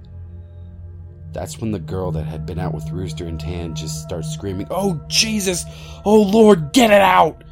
That's 1.32 1.58
when 1.58 1.70
the 1.70 1.78
girl 1.78 2.10
that 2.12 2.24
had 2.24 2.46
been 2.46 2.58
out 2.58 2.74
with 2.74 2.90
Rooster 2.90 3.26
and 3.26 3.40
Tan 3.40 3.74
just 3.74 4.02
starts 4.02 4.28
screaming, 4.28 4.66
Oh 4.70 5.00
Jesus! 5.08 5.64
Oh 6.04 6.22
Lord, 6.22 6.72
get 6.72 6.90
it 6.90 7.00
out! 7.00 7.42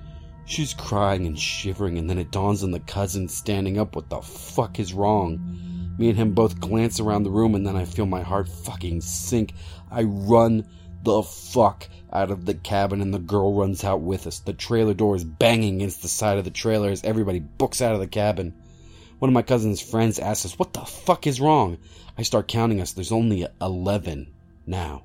She's 0.44 0.74
crying 0.74 1.26
and 1.26 1.38
shivering, 1.38 1.96
and 1.96 2.10
then 2.10 2.18
it 2.18 2.32
dawns 2.32 2.64
on 2.64 2.72
the 2.72 2.80
cousin 2.80 3.28
standing 3.28 3.78
up 3.78 3.94
what 3.94 4.10
the 4.10 4.20
fuck 4.20 4.80
is 4.80 4.92
wrong. 4.92 5.94
Me 5.96 6.08
and 6.08 6.18
him 6.18 6.32
both 6.32 6.58
glance 6.58 6.98
around 6.98 7.22
the 7.22 7.30
room, 7.30 7.54
and 7.54 7.66
then 7.66 7.76
I 7.76 7.84
feel 7.84 8.06
my 8.06 8.22
heart 8.22 8.48
fucking 8.48 9.00
sink. 9.00 9.54
I 9.90 10.02
run 10.02 10.66
the 11.02 11.22
fuck 11.22 11.88
out 12.12 12.30
of 12.30 12.46
the 12.46 12.54
cabin, 12.54 13.00
and 13.00 13.14
the 13.14 13.18
girl 13.18 13.54
runs 13.54 13.84
out 13.84 14.00
with 14.00 14.26
us. 14.26 14.40
The 14.40 14.52
trailer 14.52 14.94
door 14.94 15.14
is 15.14 15.24
banging 15.24 15.76
against 15.76 16.02
the 16.02 16.08
side 16.08 16.38
of 16.38 16.44
the 16.44 16.50
trailer 16.50 16.90
as 16.90 17.04
everybody 17.04 17.38
books 17.38 17.80
out 17.80 17.94
of 17.94 18.00
the 18.00 18.06
cabin. 18.06 18.54
One 19.20 19.28
of 19.28 19.34
my 19.34 19.42
cousin's 19.42 19.82
friends 19.82 20.18
asks 20.18 20.46
us, 20.46 20.58
What 20.58 20.72
the 20.72 20.80
fuck 20.80 21.26
is 21.26 21.42
wrong? 21.42 21.76
I 22.16 22.22
start 22.22 22.48
counting 22.48 22.80
us. 22.80 22.92
There's 22.92 23.12
only 23.12 23.46
11 23.60 24.32
now. 24.66 25.02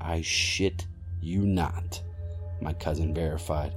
I 0.00 0.20
shit 0.20 0.86
you 1.20 1.40
not, 1.40 2.00
my 2.60 2.72
cousin 2.74 3.12
verified. 3.12 3.74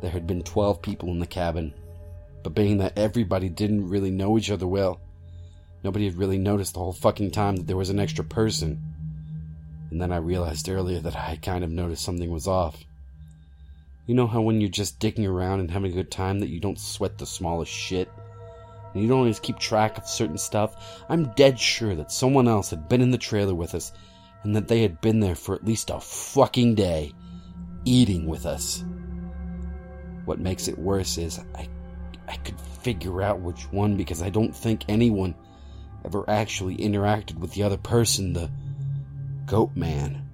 There 0.00 0.10
had 0.10 0.26
been 0.26 0.42
12 0.42 0.82
people 0.82 1.10
in 1.10 1.20
the 1.20 1.26
cabin, 1.26 1.72
but 2.42 2.56
being 2.56 2.78
that 2.78 2.98
everybody 2.98 3.48
didn't 3.48 3.88
really 3.88 4.10
know 4.10 4.36
each 4.36 4.50
other 4.50 4.66
well, 4.66 5.00
nobody 5.84 6.06
had 6.06 6.18
really 6.18 6.38
noticed 6.38 6.74
the 6.74 6.80
whole 6.80 6.92
fucking 6.92 7.30
time 7.30 7.54
that 7.56 7.68
there 7.68 7.76
was 7.76 7.90
an 7.90 8.00
extra 8.00 8.24
person. 8.24 8.82
And 9.92 10.02
then 10.02 10.10
I 10.10 10.16
realized 10.16 10.68
earlier 10.68 10.98
that 10.98 11.14
I 11.14 11.38
kind 11.40 11.62
of 11.62 11.70
noticed 11.70 12.04
something 12.04 12.28
was 12.28 12.48
off. 12.48 12.82
You 14.08 14.16
know 14.16 14.26
how 14.26 14.40
when 14.40 14.60
you're 14.60 14.68
just 14.68 14.98
dicking 14.98 15.28
around 15.28 15.60
and 15.60 15.70
having 15.70 15.92
a 15.92 15.94
good 15.94 16.10
time 16.10 16.40
that 16.40 16.48
you 16.48 16.58
don't 16.58 16.80
sweat 16.80 17.18
the 17.18 17.26
smallest 17.26 17.70
shit? 17.70 18.10
And 18.92 19.02
you 19.02 19.08
don't 19.08 19.18
always 19.18 19.40
keep 19.40 19.58
track 19.58 19.98
of 19.98 20.06
certain 20.06 20.38
stuff, 20.38 21.02
I'm 21.08 21.32
dead 21.34 21.58
sure 21.58 21.94
that 21.94 22.12
someone 22.12 22.48
else 22.48 22.70
had 22.70 22.88
been 22.88 23.00
in 23.00 23.10
the 23.10 23.18
trailer 23.18 23.54
with 23.54 23.74
us 23.74 23.92
and 24.42 24.56
that 24.56 24.68
they 24.68 24.82
had 24.82 25.00
been 25.00 25.20
there 25.20 25.34
for 25.34 25.54
at 25.54 25.64
least 25.64 25.90
a 25.90 26.00
fucking 26.00 26.74
day, 26.74 27.12
eating 27.84 28.26
with 28.26 28.46
us. 28.46 28.84
What 30.24 30.38
makes 30.38 30.68
it 30.68 30.78
worse 30.78 31.18
is 31.18 31.40
I, 31.54 31.68
I 32.28 32.36
could 32.36 32.60
figure 32.60 33.22
out 33.22 33.40
which 33.40 33.70
one 33.72 33.96
because 33.96 34.22
I 34.22 34.30
don't 34.30 34.54
think 34.54 34.84
anyone 34.88 35.34
ever 36.04 36.24
actually 36.28 36.76
interacted 36.76 37.38
with 37.38 37.52
the 37.52 37.62
other 37.62 37.76
person, 37.76 38.32
the 38.32 38.50
goat 39.46 39.76
man. 39.76 40.26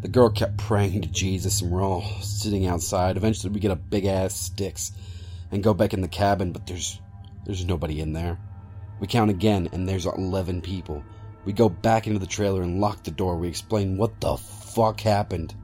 The 0.00 0.08
girl 0.08 0.30
kept 0.30 0.56
praying 0.56 1.02
to 1.02 1.08
Jesus, 1.08 1.60
and 1.60 1.70
we're 1.70 1.82
all 1.82 2.04
sitting 2.22 2.66
outside. 2.66 3.16
Eventually, 3.16 3.52
we 3.52 3.60
get 3.60 3.72
a 3.72 3.76
big 3.76 4.04
ass 4.04 4.34
sticks 4.34 4.92
and 5.50 5.62
go 5.62 5.74
back 5.74 5.94
in 5.94 6.00
the 6.00 6.08
cabin, 6.08 6.52
but 6.52 6.66
there's 6.66 7.00
there's 7.44 7.64
nobody 7.64 8.00
in 8.00 8.12
there. 8.12 8.38
We 9.00 9.06
count 9.06 9.30
again, 9.30 9.68
and 9.72 9.88
there's 9.88 10.06
11 10.06 10.60
people. 10.60 11.04
We 11.44 11.52
go 11.52 11.68
back 11.68 12.06
into 12.06 12.18
the 12.18 12.26
trailer 12.26 12.62
and 12.62 12.80
lock 12.80 13.04
the 13.04 13.10
door. 13.10 13.36
We 13.36 13.48
explain 13.48 13.96
what 13.96 14.20
the 14.20 14.36
fuck 14.36 15.00
happened. 15.00 15.54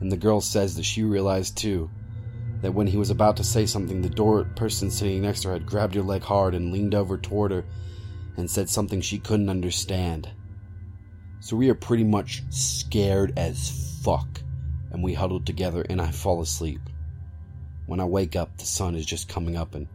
And 0.00 0.10
the 0.10 0.16
girl 0.16 0.40
says 0.40 0.76
that 0.76 0.84
she 0.84 1.02
realized 1.02 1.56
too 1.56 1.90
that 2.60 2.74
when 2.74 2.86
he 2.86 2.98
was 2.98 3.10
about 3.10 3.38
to 3.38 3.44
say 3.44 3.64
something, 3.64 4.02
the 4.02 4.10
door 4.10 4.44
person 4.44 4.90
sitting 4.90 5.22
next 5.22 5.42
to 5.42 5.48
her 5.48 5.54
had 5.54 5.66
grabbed 5.66 5.94
her 5.94 6.02
leg 6.02 6.22
hard 6.22 6.54
and 6.54 6.72
leaned 6.72 6.94
over 6.94 7.16
toward 7.16 7.50
her 7.50 7.64
and 8.36 8.50
said 8.50 8.68
something 8.68 9.00
she 9.00 9.18
couldn't 9.18 9.48
understand. 9.48 10.28
So 11.40 11.56
we 11.56 11.70
are 11.70 11.74
pretty 11.74 12.04
much 12.04 12.42
scared 12.50 13.32
as 13.38 14.00
fuck, 14.02 14.42
and 14.90 15.02
we 15.02 15.14
huddle 15.14 15.40
together 15.40 15.86
and 15.88 16.00
I 16.00 16.10
fall 16.10 16.42
asleep. 16.42 16.80
When 17.90 17.98
I 17.98 18.04
wake 18.04 18.36
up, 18.36 18.56
the 18.56 18.66
sun 18.66 18.94
is 18.94 19.04
just 19.04 19.28
coming 19.28 19.56
up 19.56 19.74
and 19.74 19.88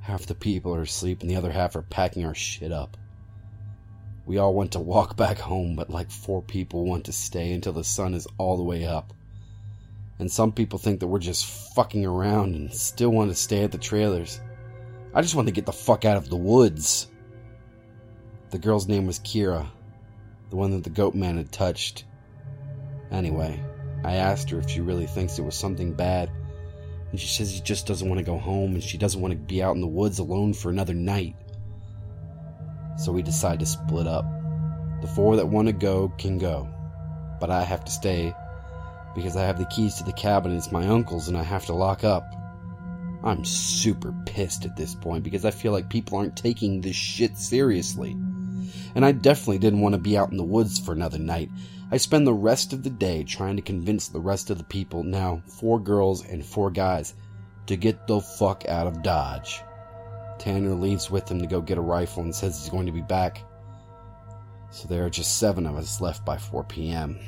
half 0.00 0.24
the 0.24 0.34
people 0.34 0.74
are 0.74 0.80
asleep 0.80 1.20
and 1.20 1.28
the 1.28 1.36
other 1.36 1.52
half 1.52 1.76
are 1.76 1.82
packing 1.82 2.24
our 2.24 2.34
shit 2.34 2.72
up. 2.72 2.96
We 4.24 4.38
all 4.38 4.54
want 4.54 4.72
to 4.72 4.78
walk 4.78 5.16
back 5.18 5.36
home, 5.36 5.76
but 5.76 5.90
like 5.90 6.10
four 6.10 6.40
people 6.40 6.86
want 6.86 7.04
to 7.04 7.12
stay 7.12 7.52
until 7.52 7.74
the 7.74 7.84
sun 7.84 8.14
is 8.14 8.26
all 8.38 8.56
the 8.56 8.62
way 8.62 8.86
up. 8.86 9.12
And 10.18 10.32
some 10.32 10.50
people 10.50 10.78
think 10.78 11.00
that 11.00 11.08
we're 11.08 11.18
just 11.18 11.44
fucking 11.74 12.06
around 12.06 12.54
and 12.54 12.72
still 12.72 13.10
want 13.10 13.30
to 13.30 13.36
stay 13.36 13.64
at 13.64 13.70
the 13.70 13.76
trailers. 13.76 14.40
I 15.12 15.20
just 15.20 15.34
want 15.34 15.46
to 15.48 15.52
get 15.52 15.66
the 15.66 15.74
fuck 15.74 16.06
out 16.06 16.16
of 16.16 16.30
the 16.30 16.36
woods. 16.36 17.06
The 18.48 18.58
girl's 18.58 18.88
name 18.88 19.06
was 19.06 19.18
Kira, 19.18 19.66
the 20.48 20.56
one 20.56 20.70
that 20.70 20.84
the 20.84 20.88
goat 20.88 21.14
man 21.14 21.36
had 21.36 21.52
touched. 21.52 22.06
Anyway, 23.10 23.62
I 24.02 24.14
asked 24.14 24.48
her 24.48 24.58
if 24.58 24.70
she 24.70 24.80
really 24.80 25.06
thinks 25.06 25.38
it 25.38 25.44
was 25.44 25.54
something 25.54 25.92
bad 25.92 26.30
and 27.10 27.20
she 27.20 27.28
says 27.28 27.52
she 27.52 27.60
just 27.60 27.86
doesn't 27.86 28.08
want 28.08 28.18
to 28.18 28.24
go 28.24 28.38
home 28.38 28.74
and 28.74 28.82
she 28.82 28.98
doesn't 28.98 29.20
want 29.20 29.32
to 29.32 29.38
be 29.38 29.62
out 29.62 29.74
in 29.74 29.80
the 29.80 29.86
woods 29.86 30.18
alone 30.18 30.52
for 30.52 30.70
another 30.70 30.94
night. 30.94 31.36
So 32.98 33.12
we 33.12 33.22
decide 33.22 33.60
to 33.60 33.66
split 33.66 34.06
up. 34.06 34.24
The 35.02 35.08
four 35.08 35.36
that 35.36 35.46
want 35.46 35.68
to 35.68 35.72
go 35.72 36.12
can 36.18 36.38
go, 36.38 36.68
but 37.40 37.50
I 37.50 37.62
have 37.62 37.84
to 37.84 37.90
stay 37.90 38.34
because 39.14 39.36
I 39.36 39.44
have 39.44 39.58
the 39.58 39.66
keys 39.66 39.94
to 39.96 40.04
the 40.04 40.12
cabin 40.12 40.56
it's 40.56 40.72
my 40.72 40.86
uncle's 40.86 41.28
and 41.28 41.36
I 41.36 41.42
have 41.42 41.66
to 41.66 41.74
lock 41.74 42.04
up. 42.04 42.24
I'm 43.24 43.44
super 43.44 44.14
pissed 44.24 44.64
at 44.64 44.76
this 44.76 44.94
point 44.94 45.24
because 45.24 45.44
I 45.44 45.50
feel 45.50 45.72
like 45.72 45.88
people 45.88 46.18
aren't 46.18 46.36
taking 46.36 46.80
this 46.80 46.96
shit 46.96 47.36
seriously. 47.36 48.12
And 48.94 49.04
I 49.04 49.12
definitely 49.12 49.58
didn't 49.58 49.80
want 49.80 49.94
to 49.94 50.00
be 50.00 50.16
out 50.16 50.30
in 50.30 50.36
the 50.36 50.44
woods 50.44 50.78
for 50.78 50.92
another 50.92 51.18
night. 51.18 51.50
I 51.90 51.98
spend 51.98 52.26
the 52.26 52.34
rest 52.34 52.72
of 52.72 52.82
the 52.82 52.90
day 52.90 53.22
trying 53.22 53.56
to 53.56 53.62
convince 53.62 54.08
the 54.08 54.20
rest 54.20 54.50
of 54.50 54.58
the 54.58 54.64
people, 54.64 55.04
now 55.04 55.42
four 55.46 55.78
girls 55.78 56.24
and 56.26 56.44
four 56.44 56.70
guys, 56.70 57.14
to 57.66 57.76
get 57.76 58.06
the 58.06 58.20
fuck 58.20 58.66
out 58.68 58.88
of 58.88 59.02
Dodge. 59.02 59.62
Tanner 60.38 60.74
leaves 60.74 61.10
with 61.10 61.30
him 61.30 61.40
to 61.40 61.46
go 61.46 61.60
get 61.60 61.78
a 61.78 61.82
rifle 61.82 62.24
and 62.24 62.34
says 62.34 62.60
he's 62.60 62.70
going 62.70 62.86
to 62.86 62.92
be 62.92 63.02
back. 63.02 63.42
So 64.70 64.88
there 64.88 65.04
are 65.06 65.10
just 65.10 65.38
seven 65.38 65.64
of 65.64 65.76
us 65.76 66.00
left 66.00 66.24
by 66.24 66.36
4 66.38 66.64
p.m. 66.64 67.18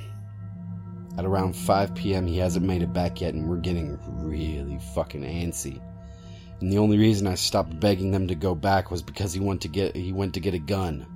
At 1.17 1.25
around 1.25 1.55
5 1.55 1.95
p.m., 1.95 2.27
he 2.27 2.39
hasn't 2.39 2.67
made 2.67 2.83
it 2.83 2.93
back 2.93 3.21
yet, 3.21 3.35
and 3.35 3.49
we're 3.49 3.57
getting 3.57 3.99
really 4.09 4.79
fucking 4.95 5.23
antsy. 5.23 5.81
And 6.61 6.73
the 6.73 6.79
only 6.79 6.99
reason 6.99 7.29
I 7.29 7.37
stopped 7.37 7.79
begging 7.79 8.11
them 8.11 8.27
to 8.27 8.35
go 8.35 8.55
back 8.55 8.91
was 8.91 9.03
because 9.03 9.33
he 9.33 9.41
went 9.41 9.63
to 9.63 9.69
get 9.69 9.95
he 9.95 10.13
went 10.13 10.35
to 10.35 10.41
get 10.41 10.55
a 10.55 10.59
gun. 10.59 11.07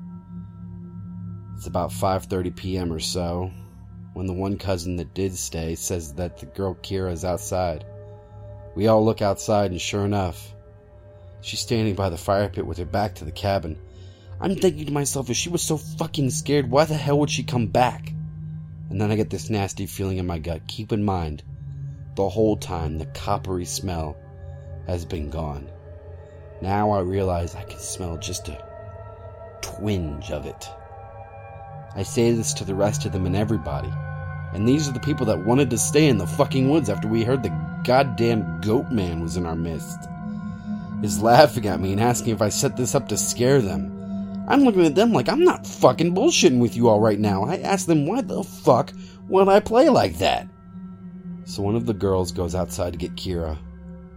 It's 1.63 1.69
about 1.69 1.93
5:30 1.93 2.57
p.m. 2.57 2.93
or 2.93 2.99
so 2.99 3.53
when 4.15 4.27
the 4.27 4.33
one 4.33 4.59
cousin 4.59 4.97
that 4.97 5.15
did 5.15 5.33
stay 5.37 5.77
says 5.77 6.13
that 6.15 6.39
the 6.39 6.47
girl 6.47 6.75
Kira 6.75 7.13
is 7.13 7.25
outside. 7.25 7.85
We 8.75 8.89
all 8.89 9.05
look 9.05 9.23
outside 9.23 9.71
and 9.71 9.81
sure 9.81 10.05
enough, 10.05 10.57
she's 11.41 11.61
standing 11.61 11.95
by 11.95 12.11
the 12.11 12.19
fire 12.19 12.49
pit 12.49 12.67
with 12.67 12.79
her 12.79 12.85
back 12.85 13.15
to 13.15 13.25
the 13.25 13.31
cabin. 13.31 13.79
I'm 14.41 14.57
thinking 14.57 14.87
to 14.87 14.93
myself, 14.93 15.31
if 15.31 15.37
she 15.37 15.51
was 15.51 15.63
so 15.63 15.77
fucking 15.77 16.31
scared, 16.31 16.69
why 16.69 16.85
the 16.85 16.97
hell 16.97 17.21
would 17.21 17.31
she 17.31 17.45
come 17.45 17.69
back? 17.69 18.13
And 18.91 19.01
then 19.01 19.13
I 19.13 19.15
get 19.15 19.31
this 19.31 19.49
nasty 19.49 19.87
feeling 19.87 20.19
in 20.19 20.27
my 20.27 20.41
gut. 20.41 20.67
Keep 20.67 20.91
in 20.91 21.05
mind, 21.05 21.45
the 22.17 22.29
whole 22.29 22.57
time 22.57 22.99
the 22.99 23.07
coppery 23.07 23.67
smell 23.67 24.17
has 24.89 25.05
been 25.05 25.31
gone. 25.31 25.71
Now 26.61 26.91
I 26.91 27.03
realize 27.03 27.55
I 27.55 27.63
can 27.63 27.79
smell 27.79 28.17
just 28.17 28.49
a 28.49 28.67
twinge 29.61 30.33
of 30.33 30.45
it. 30.45 30.69
I 31.95 32.03
say 32.03 32.33
this 32.33 32.55
to 32.55 32.65
the 32.65 32.75
rest 32.75 33.05
of 33.05 33.13
them 33.13 33.27
and 33.27 33.37
everybody. 33.37 33.93
And 34.53 34.67
these 34.67 34.89
are 34.89 34.93
the 34.93 35.01
people 35.01 35.27
that 35.27 35.45
wanted 35.45 35.71
to 35.71 35.79
stay 35.79 36.09
in 36.09 36.19
the 36.19 36.27
fucking 36.27 36.69
woods 36.69 36.89
after 36.89 37.09
we 37.09 37.25
heard 37.25 37.43
the 37.43 37.81
goddamn 37.85 38.61
goat 38.61 38.91
man 38.91 39.21
was 39.21 39.37
in 39.37 39.47
our 39.47 39.57
midst. 39.57 39.99
is 41.03 41.23
laughing 41.23 41.67
at 41.67 41.81
me 41.81 41.93
and 41.93 42.01
asking 42.01 42.35
if 42.35 42.43
I 42.43 42.49
set 42.49 42.77
this 42.77 42.95
up 42.95 43.09
to 43.09 43.17
scare 43.17 43.61
them. 43.61 44.45
I'm 44.49 44.63
looking 44.63 44.85
at 44.85 44.95
them 44.95 45.13
like 45.13 45.29
I'm 45.29 45.45
not 45.45 45.67
fucking 45.67 46.15
bullshitting 46.15 46.61
with 46.61 46.77
you 46.77 46.89
all 46.89 47.01
right 47.01 47.19
now. 47.19 47.45
I 47.45 47.59
asked 47.59 47.87
them 47.87 48.07
why 48.07 48.21
the 48.21 48.43
fuck 48.43 48.93
would 49.29 49.49
I 49.49 49.61
play 49.61 49.89
like 49.89 50.19
that? 50.19 50.47
So 51.45 51.63
one 51.63 51.75
of 51.75 51.87
the 51.87 51.95
girls 51.95 52.33
goes 52.33 52.55
outside 52.55 52.93
to 52.93 52.99
get 52.99 53.17
Kira. 53.17 53.59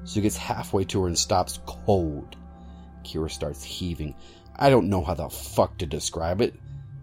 She 0.05 0.21
gets 0.21 0.37
halfway 0.37 0.83
to 0.85 1.01
her 1.01 1.07
and 1.07 1.17
stops 1.17 1.59
cold. 1.65 2.35
Kira 3.03 3.29
starts 3.31 3.63
heaving. 3.63 4.15
I 4.55 4.69
don't 4.69 4.89
know 4.89 5.03
how 5.03 5.13
the 5.15 5.29
fuck 5.29 5.77
to 5.79 5.85
describe 5.85 6.41
it. 6.41 6.53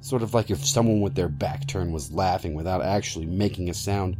Sort 0.02 0.23
of 0.25 0.35
like 0.35 0.50
if 0.50 0.66
someone 0.66 1.00
with 1.00 1.14
their 1.14 1.28
back 1.28 1.68
turned 1.68 1.92
was 1.92 2.11
laughing 2.11 2.54
without 2.54 2.82
actually 2.82 3.25
making 3.25 3.71
a 3.71 3.75
sound. 3.75 4.16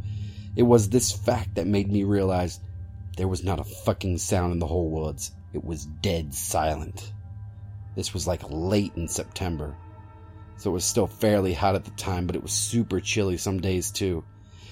It 0.55 0.63
was 0.63 0.87
this 0.87 1.11
fact 1.11 1.55
that 1.55 1.67
made 1.67 1.91
me 1.91 2.05
realize 2.05 2.61
there 3.17 3.27
was 3.27 3.43
not 3.43 3.59
a 3.59 3.65
fucking 3.65 4.17
sound 4.19 4.53
in 4.53 4.59
the 4.59 4.65
whole 4.65 4.89
woods. 4.89 5.31
It 5.51 5.61
was 5.61 5.85
dead 5.85 6.33
silent. 6.33 7.11
This 7.97 8.13
was 8.13 8.25
like 8.25 8.43
late 8.49 8.93
in 8.95 9.09
September. 9.09 9.75
So 10.55 10.69
it 10.69 10.73
was 10.73 10.85
still 10.85 11.05
fairly 11.05 11.53
hot 11.53 11.75
at 11.75 11.83
the 11.83 11.91
time, 11.91 12.27
but 12.27 12.37
it 12.37 12.43
was 12.43 12.53
super 12.53 13.01
chilly 13.01 13.35
some 13.35 13.59
days 13.59 13.91
too. 13.91 14.23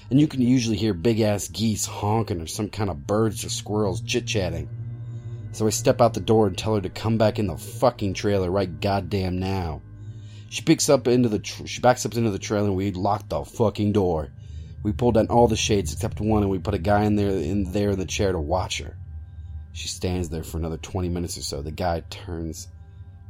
And 0.10 0.18
you 0.18 0.30
can 0.30 0.42
usually 0.42 0.78
hear 0.78 0.94
big 0.94 1.20
ass 1.20 1.50
geese 1.50 1.86
honking 1.86 2.40
or 2.40 2.48
some 2.48 2.70
kind 2.70 2.90
of 2.90 3.06
birds 3.06 3.44
or 3.44 3.50
squirrels 3.50 4.00
chit 4.00 4.28
chatting. 4.28 4.70
So 5.52 5.68
I 5.68 5.72
step 5.72 6.00
out 6.00 6.14
the 6.14 6.22
door 6.22 6.48
and 6.48 6.58
tell 6.58 6.76
her 6.76 6.82
to 6.82 6.90
come 6.90 7.18
back 7.18 7.38
in 7.38 7.48
the 7.48 7.58
fucking 7.58 8.14
trailer 8.14 8.50
right 8.50 8.80
goddamn 8.80 9.40
now. 9.40 9.82
She 10.52 10.64
picks 10.64 10.90
up 10.90 11.08
into 11.08 11.30
the 11.30 11.40
tr- 11.40 11.66
she 11.66 11.80
backs 11.80 12.06
up 12.06 12.14
into 12.14 12.30
the 12.30 12.38
trailer 12.38 12.68
and 12.68 12.76
we 12.76 12.92
lock 12.92 13.30
the 13.30 13.46
fucking 13.46 13.94
door. 13.94 14.34
We 14.84 14.92
pull 14.92 15.14
down 15.14 15.28
all 15.28 15.48
the 15.48 15.56
shades 15.56 15.94
except 15.94 16.20
one 16.20 16.42
and 16.42 16.52
we 16.52 16.60
put 16.60 16.74
a 16.74 16.78
guy 16.78 17.06
in 17.06 17.16
there 17.16 17.30
in 17.30 17.72
there 17.72 17.92
in 17.92 18.00
the 18.00 18.06
chair 18.06 18.34
to 18.34 18.38
watch 18.38 18.80
her. 18.80 18.98
She 19.72 19.88
stands 19.88 20.28
there 20.28 20.44
for 20.44 20.58
another 20.58 20.76
20 20.76 21.08
minutes 21.08 21.38
or 21.38 21.42
so. 21.42 21.62
The 21.62 21.72
guy 21.72 22.02
turns 22.10 22.68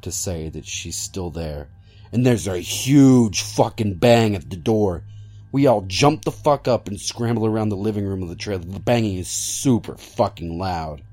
to 0.01 0.11
say 0.11 0.49
that 0.49 0.65
she's 0.65 0.97
still 0.97 1.29
there. 1.29 1.69
And 2.11 2.25
there's 2.25 2.47
a 2.47 2.57
huge 2.57 3.43
fucking 3.43 3.99
bang 3.99 4.33
at 4.33 4.49
the 4.49 4.57
door. 4.57 5.03
We 5.51 5.67
all 5.67 5.81
jump 5.81 6.25
the 6.25 6.31
fuck 6.31 6.67
up 6.67 6.87
and 6.87 6.99
scramble 6.99 7.45
around 7.45 7.69
the 7.69 7.75
living 7.75 8.03
room 8.03 8.23
of 8.23 8.29
the 8.29 8.35
trailer. 8.35 8.63
The 8.63 8.79
banging 8.79 9.19
is 9.19 9.27
super 9.27 9.95
fucking 9.95 10.57
loud. 10.57 11.03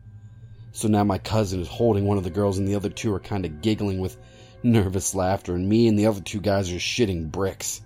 So 0.72 0.88
now 0.88 1.04
my 1.04 1.18
cousin 1.18 1.60
is 1.60 1.68
holding 1.68 2.06
one 2.06 2.16
of 2.16 2.24
the 2.24 2.30
girls, 2.30 2.56
and 2.56 2.66
the 2.66 2.76
other 2.76 2.88
two 2.88 3.12
are 3.12 3.20
kind 3.20 3.44
of 3.44 3.60
giggling 3.60 3.98
with 3.98 4.16
nervous 4.62 5.14
laughter, 5.14 5.54
and 5.54 5.68
me 5.68 5.88
and 5.88 5.98
the 5.98 6.06
other 6.06 6.20
two 6.20 6.40
guys 6.40 6.72
are 6.72 6.76
shitting 6.76 7.30
bricks. 7.30 7.80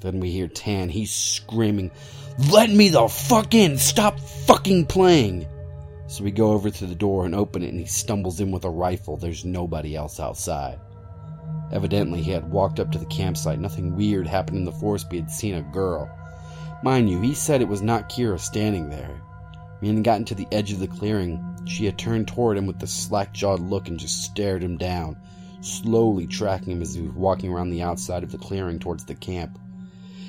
Then 0.00 0.20
we 0.20 0.30
hear 0.30 0.48
Tan. 0.48 0.88
He's 0.88 1.12
screaming, 1.12 1.90
Let 2.50 2.70
me 2.70 2.88
the 2.88 3.08
fuck 3.08 3.54
in! 3.54 3.78
Stop 3.78 4.18
fucking 4.18 4.86
playing! 4.86 5.46
So 6.08 6.24
we 6.24 6.30
go 6.30 6.52
over 6.52 6.70
to 6.70 6.86
the 6.86 6.94
door 6.94 7.24
and 7.24 7.34
open 7.34 7.62
it, 7.62 7.70
and 7.70 7.80
he 7.80 7.86
stumbles 7.86 8.40
in 8.40 8.50
with 8.50 8.64
a 8.64 8.70
rifle. 8.70 9.16
There's 9.16 9.44
nobody 9.44 9.96
else 9.96 10.20
outside. 10.20 10.78
Evidently, 11.72 12.20
he 12.20 12.30
had 12.30 12.50
walked 12.50 12.80
up 12.80 12.92
to 12.92 12.98
the 12.98 13.06
campsite. 13.06 13.58
Nothing 13.58 13.96
weird 13.96 14.26
happened 14.26 14.58
in 14.58 14.64
the 14.64 14.72
forest, 14.72 15.06
but 15.06 15.14
he 15.14 15.20
had 15.20 15.30
seen 15.30 15.54
a 15.54 15.62
girl. 15.62 16.10
Mind 16.82 17.08
you, 17.08 17.20
he 17.20 17.32
said 17.34 17.62
it 17.62 17.68
was 17.68 17.80
not 17.80 18.10
Kira 18.10 18.38
standing 18.38 18.90
there. 18.90 19.22
When 19.80 19.96
he 19.96 20.02
gotten 20.02 20.24
to 20.26 20.34
the 20.34 20.48
edge 20.52 20.72
of 20.72 20.80
the 20.80 20.86
clearing, 20.86 21.42
she 21.64 21.86
had 21.86 21.96
turned 21.96 22.28
toward 22.28 22.58
him 22.58 22.66
with 22.66 22.82
a 22.82 22.86
slack 22.86 23.32
jawed 23.32 23.60
look 23.60 23.88
and 23.88 23.98
just 23.98 24.22
stared 24.22 24.62
him 24.62 24.76
down, 24.76 25.16
slowly 25.64 26.26
tracking 26.26 26.72
him 26.72 26.82
as 26.82 26.94
he 26.94 27.02
was 27.02 27.14
walking 27.14 27.52
around 27.52 27.70
the 27.70 27.82
outside 27.82 28.22
of 28.22 28.32
the 28.32 28.38
clearing 28.38 28.78
towards 28.78 29.04
the 29.04 29.14
camp. 29.14 29.58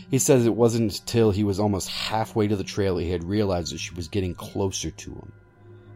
He 0.09 0.19
says 0.19 0.45
it 0.45 0.55
wasn't 0.55 0.99
until 0.99 1.31
he 1.31 1.43
was 1.43 1.59
almost 1.59 1.89
halfway 1.89 2.47
to 2.47 2.55
the 2.55 2.63
trail 2.63 2.97
he 2.97 3.09
had 3.09 3.23
realized 3.23 3.73
that 3.73 3.79
she 3.79 3.95
was 3.95 4.07
getting 4.07 4.35
closer 4.35 4.91
to 4.91 5.09
him. 5.11 5.31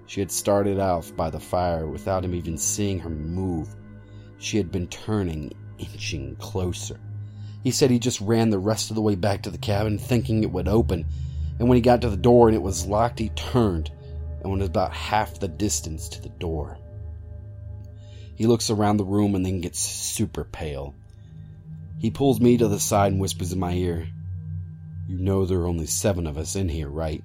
She 0.07 0.21
had 0.21 0.31
started 0.31 0.79
off 0.79 1.15
by 1.15 1.29
the 1.29 1.39
fire 1.39 1.85
without 1.85 2.25
him 2.25 2.33
even 2.33 2.57
seeing 2.57 2.99
her 2.99 3.09
move. 3.09 3.75
She 4.39 4.57
had 4.57 4.71
been 4.71 4.87
turning, 4.87 5.51
inching 5.77 6.35
closer. 6.37 6.99
He 7.63 7.71
said 7.71 7.91
he 7.91 7.99
just 7.99 8.21
ran 8.21 8.49
the 8.49 8.57
rest 8.57 8.89
of 8.89 8.95
the 8.95 9.01
way 9.01 9.15
back 9.15 9.43
to 9.43 9.51
the 9.51 9.57
cabin 9.57 9.97
thinking 9.97 10.41
it 10.41 10.51
would 10.51 10.67
open, 10.67 11.05
and 11.59 11.67
when 11.67 11.75
he 11.75 11.81
got 11.81 12.01
to 12.01 12.09
the 12.09 12.17
door 12.17 12.47
and 12.47 12.55
it 12.55 12.61
was 12.61 12.85
locked, 12.85 13.19
he 13.19 13.29
turned 13.29 13.91
and 14.41 14.49
went 14.49 14.63
about 14.63 14.93
half 14.93 15.39
the 15.39 15.47
distance 15.47 16.07
to 16.09 16.21
the 16.21 16.29
door. 16.29 16.79
He 18.37 18.45
looks 18.45 18.69
around 18.69 18.97
the 18.97 19.03
room 19.03 19.33
and 19.33 19.43
then 19.43 19.61
gets 19.61 19.79
super 19.79 20.43
pale. 20.43 20.93
He 21.97 22.11
pulls 22.11 22.39
me 22.39 22.55
to 22.57 22.67
the 22.67 22.79
side 22.79 23.11
and 23.11 23.19
whispers 23.19 23.51
in 23.51 23.57
my 23.57 23.73
ear, 23.73 24.07
You 25.07 25.17
know 25.17 25.45
there 25.45 25.61
are 25.61 25.67
only 25.67 25.87
seven 25.87 26.27
of 26.27 26.37
us 26.37 26.55
in 26.55 26.69
here, 26.69 26.87
right? 26.87 27.23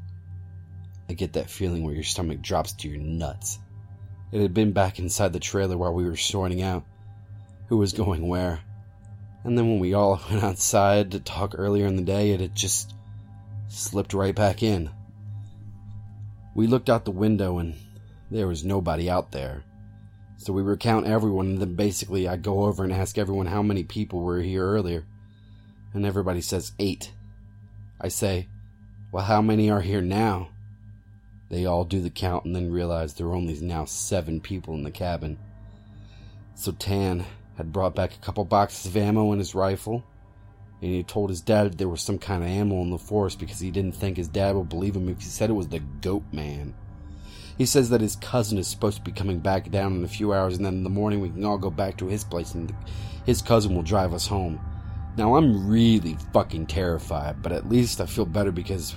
I 1.11 1.12
get 1.12 1.35
that 1.35 1.51
feeling 1.51 1.85
where 1.85 1.94
your 1.94 2.03
stomach 2.03 2.40
drops 2.40 2.72
to 2.72 2.88
your 2.88 2.98
nuts. 2.98 3.59
It 4.33 4.40
had 4.40 4.55
been 4.55 4.72
back 4.72 4.98
inside 4.98 5.35
the 5.35 5.38
trailer 5.38 5.77
while 5.77 5.92
we 5.92 6.05
were 6.05 6.16
sorting 6.16 6.62
out 6.62 6.85
who 7.68 7.77
was 7.77 7.92
going 7.92 8.27
where. 8.27 8.61
And 9.44 9.59
then 9.59 9.68
when 9.68 9.81
we 9.81 9.92
all 9.92 10.18
went 10.31 10.42
outside 10.42 11.11
to 11.11 11.20
talk 11.20 11.55
earlier 11.59 11.87
in 11.87 11.96
the 11.96 12.03
day, 12.03 12.31
it 12.31 12.40
had 12.40 12.55
just 12.55 12.94
slipped 13.68 14.14
right 14.14 14.35
back 14.35 14.62
in. 14.62 14.88
We 16.55 16.66
looked 16.66 16.88
out 16.88 17.05
the 17.05 17.11
window 17.11 17.59
and 17.59 17.75
there 18.31 18.46
was 18.46 18.64
nobody 18.64 19.11
out 19.11 19.33
there. 19.33 19.62
So 20.42 20.52
we 20.52 20.62
recount 20.62 21.07
everyone 21.07 21.46
and 21.46 21.59
then 21.59 21.76
basically 21.76 22.26
I 22.26 22.35
go 22.35 22.64
over 22.64 22.83
and 22.83 22.92
ask 22.92 23.16
everyone 23.16 23.46
how 23.46 23.62
many 23.62 23.85
people 23.85 24.18
were 24.18 24.40
here 24.40 24.66
earlier. 24.66 25.05
And 25.94 26.05
everybody 26.05 26.40
says 26.40 26.72
eight. 26.81 27.12
I 28.00 28.09
say, 28.09 28.48
well, 29.12 29.22
how 29.22 29.40
many 29.40 29.70
are 29.70 29.83
here 29.83 30.00
now? 30.00 30.48
They 31.48 31.64
all 31.64 31.85
do 31.85 32.00
the 32.00 32.11
count 32.11 32.44
and 32.44 32.57
then 32.57 32.72
realize 32.72 33.14
there 33.14 33.28
are 33.28 33.37
only 33.37 33.55
now 33.61 33.85
seven 33.85 34.40
people 34.40 34.74
in 34.74 34.83
the 34.83 34.90
cabin. 34.90 35.38
So 36.57 36.72
Tan 36.72 37.24
had 37.57 37.72
brought 37.72 37.94
back 37.94 38.12
a 38.12 38.18
couple 38.24 38.44
boxes 38.44 38.87
of 38.87 38.96
ammo 38.96 39.31
and 39.31 39.40
his 39.40 39.55
rifle, 39.55 40.02
and 40.81 40.90
he 40.90 41.05
told 41.05 41.31
his 41.31 41.40
dad 41.40 41.78
there 41.78 41.88
was 41.88 42.02
some 42.02 42.18
kind 42.18 42.42
of 42.42 42.48
ammo 42.48 42.83
in 42.83 42.90
the 42.90 42.98
forest 42.98 43.38
because 43.38 43.61
he 43.61 43.70
didn't 43.70 43.92
think 43.92 44.16
his 44.16 44.26
dad 44.26 44.57
would 44.57 44.70
believe 44.70 44.96
him 44.96 45.09
if 45.09 45.20
he 45.20 45.26
said 45.26 45.50
it 45.50 45.52
was 45.52 45.68
the 45.68 45.78
goat 46.00 46.24
man. 46.33 46.74
He 47.58 47.66
says 47.66 47.90
that 47.90 48.00
his 48.00 48.16
cousin 48.16 48.58
is 48.58 48.66
supposed 48.66 48.96
to 48.96 49.02
be 49.02 49.12
coming 49.12 49.38
back 49.38 49.70
down 49.70 49.94
in 49.94 50.04
a 50.04 50.08
few 50.08 50.32
hours, 50.32 50.56
and 50.56 50.64
then 50.64 50.74
in 50.74 50.84
the 50.84 50.90
morning 50.90 51.20
we 51.20 51.30
can 51.30 51.44
all 51.44 51.58
go 51.58 51.70
back 51.70 51.96
to 51.98 52.06
his 52.06 52.24
place 52.24 52.54
and 52.54 52.74
his 53.24 53.42
cousin 53.42 53.74
will 53.74 53.82
drive 53.82 54.14
us 54.14 54.26
home. 54.26 54.60
Now, 55.16 55.36
I'm 55.36 55.68
really 55.68 56.16
fucking 56.32 56.66
terrified, 56.66 57.42
but 57.42 57.52
at 57.52 57.68
least 57.68 58.00
I 58.00 58.06
feel 58.06 58.24
better 58.24 58.50
because 58.50 58.96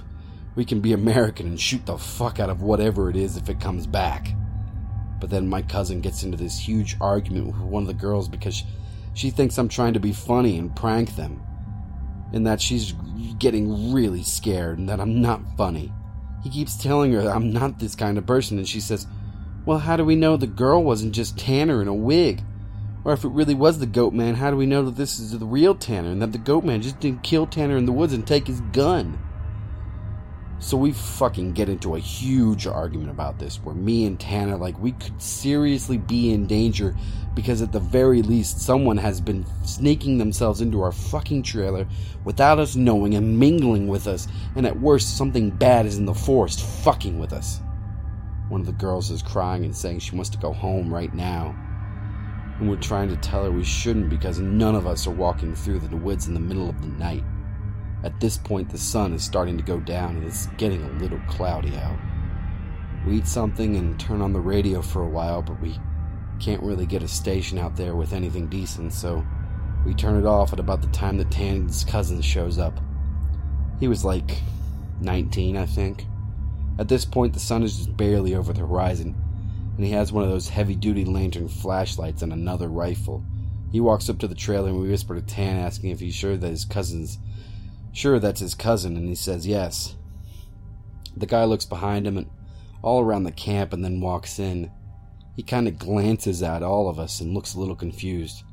we 0.56 0.64
can 0.64 0.80
be 0.80 0.94
American 0.94 1.48
and 1.48 1.60
shoot 1.60 1.86
the 1.86 1.98
fuck 1.98 2.40
out 2.40 2.50
of 2.50 2.62
whatever 2.62 3.10
it 3.10 3.18
is 3.18 3.36
if 3.36 3.50
it 3.50 3.60
comes 3.60 3.86
back. 3.86 4.30
But 5.20 5.30
then 5.30 5.48
my 5.48 5.62
cousin 5.62 6.00
gets 6.00 6.24
into 6.24 6.38
this 6.38 6.58
huge 6.58 6.96
argument 7.02 7.48
with 7.48 7.58
one 7.58 7.84
of 7.84 7.88
the 7.88 7.94
girls 7.94 8.30
because 8.30 8.64
she 9.14 9.30
thinks 9.30 9.58
I'm 9.58 9.68
trying 9.70 9.94
to 9.94 10.00
be 10.00 10.14
funny 10.14 10.58
and 10.58 10.74
prank 10.76 11.16
them. 11.16 11.42
And 12.32 12.48
that 12.48 12.62
she's 12.62 12.94
getting 13.38 13.94
really 13.94 14.24
scared 14.24 14.78
and 14.78 14.88
that 14.88 15.02
I'm 15.02 15.22
not 15.22 15.42
funny. 15.58 15.92
He 16.46 16.52
keeps 16.52 16.78
telling 16.78 17.12
her 17.14 17.28
I'm 17.28 17.52
not 17.52 17.80
this 17.80 17.96
kind 17.96 18.20
of 18.20 18.28
person, 18.28 18.60
and 18.60 18.68
she 18.68 18.80
says, 18.80 19.08
Well, 19.66 19.80
how 19.80 19.98
do 19.98 20.06
we 20.06 20.16
know 20.16 20.38
the 20.38 20.46
girl 20.46 20.84
wasn't 20.84 21.16
just 21.16 21.40
Tanner 21.40 21.82
in 21.82 21.88
a 21.88 21.94
wig? 21.94 22.44
Or 23.04 23.14
if 23.14 23.24
it 23.24 23.30
really 23.30 23.56
was 23.56 23.80
the 23.80 23.88
goat 23.88 24.14
man, 24.14 24.36
how 24.36 24.52
do 24.52 24.56
we 24.56 24.68
know 24.68 24.84
that 24.84 24.96
this 24.96 25.18
is 25.18 25.32
the 25.32 25.44
real 25.44 25.74
Tanner 25.74 26.12
and 26.12 26.22
that 26.22 26.34
the 26.34 26.38
goat 26.38 26.64
man 26.64 26.84
just 26.84 27.00
didn't 27.00 27.24
kill 27.24 27.48
Tanner 27.48 27.78
in 27.78 27.88
the 27.88 27.92
woods 27.92 28.14
and 28.14 28.28
take 28.28 28.46
his 28.46 28.62
gun? 28.62 29.18
So 30.60 30.78
we 30.78 30.94
fucking 30.94 31.52
get 31.52 31.70
into 31.70 31.96
a 31.96 32.00
huge 32.00 32.66
argument 32.66 33.10
about 33.10 33.38
this 33.40 33.58
where 33.58 33.76
me 33.76 34.06
and 34.06 34.20
Tanner, 34.20 34.56
like, 34.56 34.80
we 34.80 34.94
could 34.94 35.22
seriously 35.22 35.98
be 35.98 36.32
in 36.32 36.48
danger 36.48 36.96
because 37.36 37.62
at 37.62 37.74
the 37.74 37.80
very 37.80 38.22
least, 38.22 38.62
someone 38.62 38.98
has 38.98 39.20
been 39.20 39.46
sneaking 39.64 40.18
themselves 40.18 40.62
into 40.62 40.82
our 40.82 40.94
fucking 40.94 41.44
trailer 41.44 41.86
without 42.24 42.58
us 42.58 42.78
knowing 42.78 43.14
and 43.16 43.38
mingling 43.38 43.88
with 43.88 44.08
us, 44.08 44.28
and 44.56 44.66
at 44.66 44.80
worst, 44.80 45.18
something 45.18 45.50
bad 45.50 45.86
is 45.86 45.98
in 45.98 46.06
the 46.06 46.14
forest 46.14 46.62
fucking 46.84 47.20
with 47.20 47.34
us. 47.34 47.60
One 48.48 48.62
of 48.62 48.68
the 48.68 48.74
girls 48.74 49.12
is 49.12 49.22
crying 49.22 49.66
and 49.66 49.76
saying 49.76 50.00
she 50.00 50.16
wants 50.16 50.30
to 50.30 50.38
go 50.38 50.54
home 50.54 50.94
right 50.94 51.14
now. 51.14 51.54
And 52.58 52.70
we're 52.70 52.78
trying 52.78 53.10
to 53.10 53.18
tell 53.18 53.44
her 53.44 53.52
we 53.52 53.66
shouldn't 53.66 54.10
because 54.10 54.40
none 54.40 54.76
of 54.76 54.88
us 54.88 55.06
are 55.06 55.12
walking 55.12 55.54
through 55.54 55.80
the 55.80 55.98
woods 55.98 56.28
in 56.28 56.34
the 56.34 56.40
middle 56.40 56.70
of 56.70 56.82
the 56.82 56.88
night. 56.88 57.24
At 58.06 58.20
this 58.20 58.38
point, 58.38 58.70
the 58.70 58.78
sun 58.78 59.14
is 59.14 59.24
starting 59.24 59.58
to 59.58 59.64
go 59.64 59.80
down 59.80 60.18
and 60.18 60.26
it's 60.26 60.46
getting 60.58 60.84
a 60.84 61.00
little 61.00 61.20
cloudy 61.28 61.76
out. 61.76 61.98
We 63.04 63.18
eat 63.18 63.28
something 63.28 63.76
and 63.78 64.00
turn 64.00 64.22
on 64.22 64.32
the 64.32 64.40
radio 64.40 64.84
for 64.84 65.02
a 65.02 65.10
while, 65.10 65.42
but 65.42 65.60
we 65.60 65.80
can't 66.40 66.62
really 66.62 66.86
get 66.86 67.02
a 67.02 67.08
station 67.08 67.58
out 67.58 67.76
there 67.76 67.96
with 67.96 68.14
anything 68.14 68.46
decent, 68.46 68.94
so 68.94 69.26
we 69.88 69.96
turn 69.96 70.20
it 70.20 70.26
off 70.28 70.54
at 70.54 70.60
about 70.60 70.84
the 70.84 70.88
time 70.90 71.18
that 71.18 71.32
Tan's 71.32 71.84
cousin 71.84 72.22
shows 72.22 72.60
up. 72.60 72.80
He 73.80 73.88
was 73.88 74.06
like 74.06 74.40
19, 75.02 75.58
I 75.58 75.66
think. 75.66 76.06
At 76.78 76.88
this 76.88 77.06
point, 77.06 77.34
the 77.34 77.40
sun 77.40 77.64
is 77.64 77.76
just 77.76 77.98
barely 77.98 78.36
over 78.36 78.54
the 78.54 78.62
horizon, 78.62 79.16
and 79.78 79.84
he 79.84 79.94
has 79.94 80.12
one 80.12 80.24
of 80.24 80.30
those 80.30 80.50
heavy 80.50 80.76
duty 80.76 81.06
lantern 81.06 81.48
flashlights 81.48 82.22
and 82.22 82.32
another 82.32 82.68
rifle. 82.68 83.26
He 83.72 83.80
walks 83.80 84.10
up 84.10 84.20
to 84.20 84.28
the 84.28 84.36
trailer 84.36 84.70
and 84.70 84.80
we 84.80 84.90
whisper 84.90 85.16
to 85.16 85.24
Tan, 85.24 85.58
asking 85.58 85.90
if 85.90 86.00
he's 86.00 86.14
sure 86.14 86.38
that 86.38 86.48
his 86.48 86.66
cousin's 86.66 87.18
Sure, 87.96 88.20
that's 88.20 88.42
his 88.42 88.56
cousin, 88.56 88.98
and 88.98 89.08
he 89.08 89.16
says 89.16 89.48
yes. 89.48 89.96
The 91.16 91.26
guy 91.26 91.46
looks 91.46 91.64
behind 91.64 92.06
him 92.06 92.18
and 92.18 92.30
all 92.82 93.00
around 93.00 93.24
the 93.24 93.32
camp 93.32 93.72
and 93.72 93.86
then 93.86 94.02
walks 94.02 94.38
in. 94.38 94.70
He 95.38 95.44
kind 95.44 95.66
of 95.66 95.80
glances 95.80 96.44
at 96.44 96.62
all 96.62 96.90
of 96.90 97.00
us 97.00 97.22
and 97.22 97.34
looks 97.34 97.54
a 97.54 97.60
little 97.60 97.76
confused. 97.76 98.44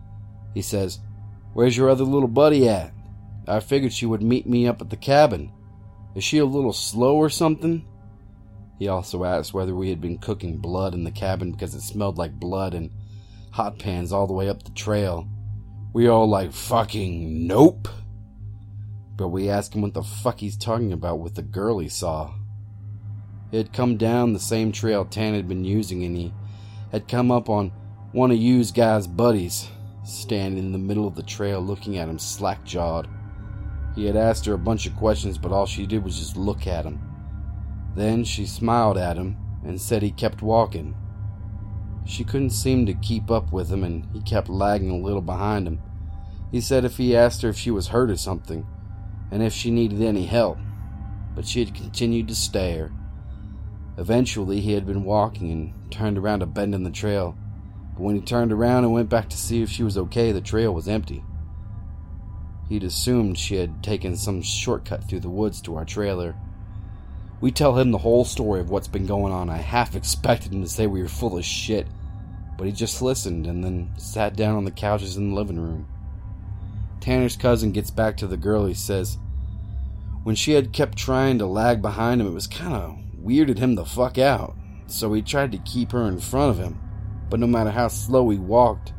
He 0.55 0.63
says, 0.63 1.01
Where's 1.55 1.77
your 1.77 1.91
other 1.91 2.05
little 2.05 2.29
buddy 2.29 2.69
at? 2.69 2.95
I 3.49 3.59
figured 3.59 3.93
she 3.93 4.07
would 4.07 4.23
meet 4.23 4.47
me 4.47 4.69
up 4.69 4.81
at 4.81 4.91
the 4.91 4.97
cabin. 4.97 5.51
Is 6.15 6.23
she 6.23 6.39
a 6.39 6.45
little 6.45 6.73
slow 6.73 7.17
or 7.17 7.29
something? 7.29 7.85
He 8.79 8.87
also 8.87 9.25
asked 9.25 9.53
whether 9.53 9.75
we 9.75 9.91
had 9.91 10.01
been 10.01 10.19
cooking 10.19 10.59
blood 10.59 10.95
in 10.95 11.03
the 11.03 11.11
cabin 11.11 11.51
because 11.51 11.75
it 11.75 11.81
smelled 11.81 12.17
like 12.17 12.39
blood 12.39 12.75
and 12.75 12.91
hot 13.51 13.81
pans 13.81 14.13
all 14.13 14.29
the 14.29 14.35
way 14.35 14.49
up 14.49 14.63
the 14.63 14.71
trail. 14.71 15.29
We 15.93 16.07
all 16.07 16.29
like, 16.29 16.53
fucking 16.53 17.49
nope. 17.49 17.89
But 19.17 19.29
we 19.29 19.49
asked 19.49 19.75
him 19.75 19.83
what 19.83 19.95
the 19.95 20.03
fuck 20.03 20.41
he's 20.41 20.57
talking 20.57 20.93
about 20.93 21.19
with 21.19 21.35
the 21.35 21.43
girl 21.43 21.79
he 21.79 21.89
saw. 21.89 22.35
He 23.51 23.59
had 23.59 23.73
come 23.73 23.97
down 23.97 24.33
the 24.33 24.41
same 24.41 24.73
trail 24.73 25.05
Tan 25.05 25.35
had 25.35 25.47
been 25.49 25.65
using 25.65 26.05
and 26.05 26.17
he 26.17 26.33
had 26.91 27.09
come 27.09 27.31
up 27.31 27.49
on 27.49 27.73
one 28.13 28.31
of 28.31 28.37
you's 28.37 28.73
guy's 28.73 29.07
buddies, 29.07 29.69
standing 30.05 30.65
in 30.65 30.73
the 30.73 30.79
middle 30.79 31.07
of 31.07 31.15
the 31.15 31.23
trail 31.23 31.61
looking 31.61 31.99
at 31.99 32.09
him 32.09 32.19
slack 32.19 32.65
jawed. 32.65 33.09
He 33.95 34.07
had 34.07 34.17
asked 34.17 34.47
her 34.47 34.55
a 34.55 34.59
bunch 34.59 34.87
of 34.87 34.97
questions, 34.97 35.39
but 35.39 35.53
all 35.53 35.67
she 35.67 35.87
did 35.87 36.03
was 36.03 36.19
just 36.19 36.37
look 36.37 36.67
at 36.67 36.85
him. 36.85 37.01
Then 37.95 38.25
she 38.25 38.47
smiled 38.47 38.97
at 38.97 39.17
him 39.17 39.37
and 39.65 39.81
said 39.81 40.03
he 40.03 40.11
kept 40.11 40.43
walking. 40.43 40.95
She 42.05 42.25
couldn't 42.25 42.51
seem 42.51 42.87
to 42.87 42.95
keep 42.95 43.31
up 43.31 43.53
with 43.53 43.71
him, 43.71 43.85
and 43.85 44.07
he 44.13 44.21
kept 44.23 44.49
lagging 44.49 44.91
a 44.91 44.97
little 44.97 45.23
behind 45.23 45.67
him. 45.67 45.81
He 46.51 46.61
said 46.61 46.85
if 46.85 46.97
he 46.97 47.17
asked 47.17 47.43
her 47.43 47.51
if 47.51 47.57
she 47.57 47.71
was 47.71 47.89
hurt 47.89 48.11
or 48.11 48.17
something, 48.17 48.67
and 49.33 49.43
if 49.43 49.55
she 49.55 49.71
needed 49.71 50.03
any 50.03 50.27
help, 50.27 50.59
but 51.35 51.47
she 51.47 51.65
had 51.65 51.75
continued 51.75 52.29
to 52.29 52.35
stare. 52.35 52.93
Eventually, 53.97 54.61
he 54.61 54.73
had 54.73 54.87
been 54.87 55.05
walking 55.05 55.51
and 55.51 55.91
turned 55.91 56.19
around 56.19 56.43
a 56.43 56.47
bend 56.47 56.75
in 56.75 56.83
the 56.83 56.91
trail, 56.91 57.35
but 57.95 58.03
when 58.03 58.15
he 58.15 58.21
turned 58.21 58.53
around 58.53 58.85
and 58.85 58.93
went 58.93 59.09
back 59.09 59.31
to 59.31 59.37
see 59.37 59.63
if 59.63 59.71
she 59.71 59.83
was 59.83 59.97
okay, 59.97 60.33
the 60.33 60.43
trail 60.43 60.75
was 60.75 60.87
empty. 60.87 61.25
He'd 62.69 62.85
assumed 62.85 63.39
she 63.39 63.57
had 63.57 63.83
taken 63.83 64.17
some 64.17 64.43
shortcut 64.43 65.09
through 65.09 65.21
the 65.21 65.31
woods 65.31 65.63
to 65.63 65.77
our 65.77 65.87
trailer. 65.87 66.37
We 67.41 67.51
tell 67.51 67.79
him 67.79 67.91
the 67.91 67.99
whole 67.99 68.27
story 68.27 68.61
of 68.61 68.69
what's 68.71 68.89
been 68.89 69.07
going 69.07 69.33
on. 69.33 69.49
I 69.49 69.57
half 69.57 69.97
expected 69.97 70.53
him 70.53 70.63
to 70.63 70.69
say 70.69 70.87
we 70.87 71.03
were 71.03 71.09
full 71.09 71.39
of 71.39 71.45
shit, 71.45 71.87
but 72.59 72.67
he 72.67 72.73
just 72.73 73.01
listened 73.01 73.47
and 73.47 73.65
then 73.65 73.93
sat 73.97 74.37
down 74.37 74.57
on 74.57 74.65
the 74.65 74.71
couches 74.71 75.17
in 75.17 75.31
the 75.31 75.35
living 75.35 75.59
room. 75.59 75.89
Tanner's 77.03 77.37
cousin 77.37 77.73
gets 77.73 77.91
back 77.91 78.17
to 78.19 78.27
the 78.27 78.37
girl. 78.37 78.65
He 78.65 78.75
says, 78.75 79.19
when 80.23 80.37
she 80.37 80.53
had 80.53 80.73
kept 80.73 80.97
trying 80.97 81.39
to 81.39 81.47
lag 81.47 81.83
behind 81.83 82.21
him, 82.21 82.29
it 82.29 82.33
was 82.33 82.47
kind 82.47 82.75
of 82.75 82.97
weirded 83.23 83.59
him 83.59 83.75
the 83.75 83.85
fuck 83.85 84.19
out. 84.19 84.55
So 84.87 85.13
he 85.13 85.21
tried 85.21 85.53
to 85.53 85.59
keep 85.59 85.93
her 85.93 86.07
in 86.07 86.21
front 86.21 86.51
of 86.51 86.65
him, 86.65 86.81
but 87.29 87.41
no 87.41 87.47
matter 87.47 87.71
how 87.71 87.89
slow 87.89 88.31
he 88.31 88.39
walked, 88.39 88.93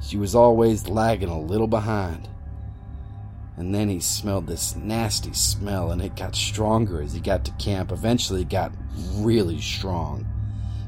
she 0.00 0.16
was 0.16 0.34
always 0.34 0.88
lagging 0.88 1.28
a 1.28 1.40
little 1.40 1.66
behind. 1.66 2.28
And 3.56 3.74
then 3.74 3.88
he 3.88 4.00
smelled 4.00 4.46
this 4.46 4.76
nasty 4.76 5.34
smell, 5.34 5.90
and 5.90 6.00
it 6.00 6.16
got 6.16 6.36
stronger 6.36 7.02
as 7.02 7.12
he 7.12 7.20
got 7.20 7.44
to 7.44 7.52
camp. 7.52 7.90
Eventually, 7.90 8.42
it 8.42 8.48
got 8.48 8.72
really 9.16 9.60
strong. 9.60 10.26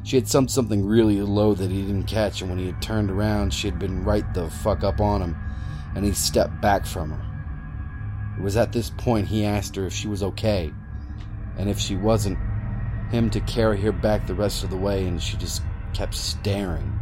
She 0.04 0.16
had 0.16 0.28
some 0.28 0.48
something 0.48 0.86
really 0.86 1.20
low 1.20 1.54
that 1.54 1.70
he 1.70 1.82
didn't 1.82 2.04
catch, 2.04 2.40
and 2.40 2.50
when 2.50 2.58
he 2.58 2.66
had 2.66 2.80
turned 2.80 3.10
around, 3.10 3.52
she 3.52 3.68
had 3.68 3.78
been 3.78 4.04
right 4.04 4.32
the 4.32 4.48
fuck 4.48 4.84
up 4.84 5.00
on 5.00 5.22
him, 5.22 5.36
and 5.94 6.04
he 6.04 6.12
stepped 6.12 6.60
back 6.60 6.86
from 6.86 7.10
her. 7.10 8.36
It 8.38 8.42
was 8.42 8.56
at 8.56 8.72
this 8.72 8.90
point 8.90 9.28
he 9.28 9.44
asked 9.44 9.76
her 9.76 9.86
if 9.86 9.92
she 9.92 10.08
was 10.08 10.22
okay, 10.22 10.72
and 11.58 11.68
if 11.68 11.78
she 11.78 11.96
wasn't, 11.96 12.38
him 13.10 13.28
to 13.30 13.40
carry 13.40 13.80
her 13.82 13.92
back 13.92 14.26
the 14.26 14.34
rest 14.34 14.64
of 14.64 14.70
the 14.70 14.76
way, 14.76 15.06
and 15.06 15.22
she 15.22 15.36
just 15.36 15.62
kept 15.92 16.14
staring. 16.14 16.98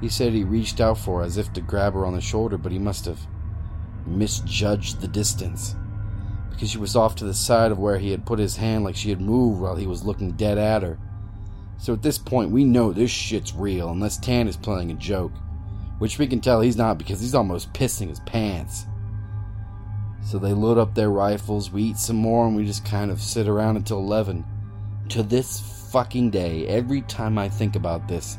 He 0.00 0.08
said 0.08 0.32
he 0.32 0.44
reached 0.44 0.80
out 0.80 0.98
for 0.98 1.20
her 1.20 1.24
as 1.24 1.38
if 1.38 1.52
to 1.54 1.60
grab 1.60 1.94
her 1.94 2.06
on 2.06 2.14
the 2.14 2.20
shoulder, 2.20 2.56
but 2.56 2.72
he 2.72 2.78
must 2.78 3.04
have 3.06 3.20
misjudged 4.06 5.00
the 5.00 5.08
distance 5.08 5.74
because 6.50 6.70
she 6.70 6.78
was 6.78 6.94
off 6.94 7.16
to 7.16 7.24
the 7.24 7.34
side 7.34 7.72
of 7.72 7.78
where 7.78 7.98
he 7.98 8.10
had 8.10 8.26
put 8.26 8.38
his 8.38 8.56
hand 8.56 8.84
like 8.84 8.94
she 8.94 9.10
had 9.10 9.20
moved 9.20 9.60
while 9.60 9.74
he 9.74 9.86
was 9.86 10.04
looking 10.04 10.32
dead 10.32 10.56
at 10.56 10.82
her. 10.82 10.98
So 11.78 11.92
at 11.92 12.02
this 12.02 12.18
point, 12.18 12.50
we 12.50 12.64
know 12.64 12.92
this 12.92 13.10
shit's 13.10 13.54
real 13.54 13.90
unless 13.90 14.18
Tan 14.18 14.46
is 14.46 14.56
playing 14.56 14.90
a 14.92 14.94
joke, 14.94 15.32
which 15.98 16.18
we 16.18 16.26
can 16.26 16.40
tell 16.40 16.60
he's 16.60 16.76
not 16.76 16.98
because 16.98 17.20
he's 17.20 17.34
almost 17.34 17.72
pissing 17.72 18.08
his 18.08 18.20
pants. 18.20 18.86
So 20.24 20.38
they 20.38 20.52
load 20.52 20.78
up 20.78 20.94
their 20.94 21.10
rifles, 21.10 21.70
we 21.70 21.82
eat 21.82 21.98
some 21.98 22.16
more, 22.16 22.46
and 22.46 22.56
we 22.56 22.64
just 22.64 22.84
kind 22.84 23.10
of 23.10 23.20
sit 23.20 23.46
around 23.46 23.76
until 23.76 23.98
11. 23.98 24.44
To 25.10 25.22
this 25.22 25.60
fucking 25.92 26.30
day, 26.30 26.66
every 26.66 27.02
time 27.02 27.36
I 27.38 27.48
think 27.48 27.76
about 27.76 28.08
this, 28.08 28.38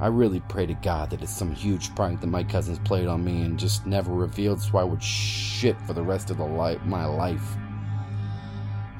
I 0.00 0.08
really 0.08 0.40
pray 0.40 0.66
to 0.66 0.74
God 0.74 1.10
that 1.10 1.22
it's 1.22 1.34
some 1.34 1.54
huge 1.54 1.94
prank 1.94 2.20
that 2.20 2.26
my 2.26 2.42
cousins 2.42 2.80
played 2.80 3.06
on 3.06 3.24
me 3.24 3.42
and 3.42 3.58
just 3.58 3.86
never 3.86 4.12
revealed 4.12 4.60
so 4.60 4.78
I 4.78 4.84
would 4.84 5.02
shit 5.02 5.80
for 5.82 5.92
the 5.92 6.02
rest 6.02 6.30
of 6.30 6.38
the 6.38 6.44
li- 6.44 6.80
my 6.84 7.04
life. 7.06 7.56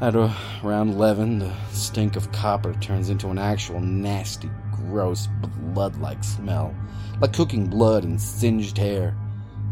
At 0.01 0.15
around 0.15 0.91
11, 0.91 1.41
the 1.41 1.55
stink 1.73 2.17
of 2.17 2.31
copper 2.31 2.75
turns 2.75 3.11
into 3.11 3.29
an 3.29 3.39
actual 3.39 3.81
nasty, 3.81 4.51
gross, 4.89 5.29
blood 5.73 5.97
like 5.97 6.23
smell, 6.23 6.75
like 7.21 7.33
cooking 7.33 7.67
blood 7.67 8.05
and 8.05 8.21
singed 8.21 8.79
hair. 8.79 9.17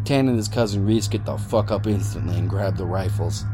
Tan 0.05 0.29
and 0.29 0.37
his 0.37 0.48
cousin 0.48 0.85
Reese 0.85 1.09
get 1.09 1.25
the 1.25 1.37
fuck 1.37 1.70
up 1.70 1.87
instantly 1.87 2.37
and 2.37 2.51
grab 2.51 2.77
the 2.77 2.87
rifles. 2.87 3.44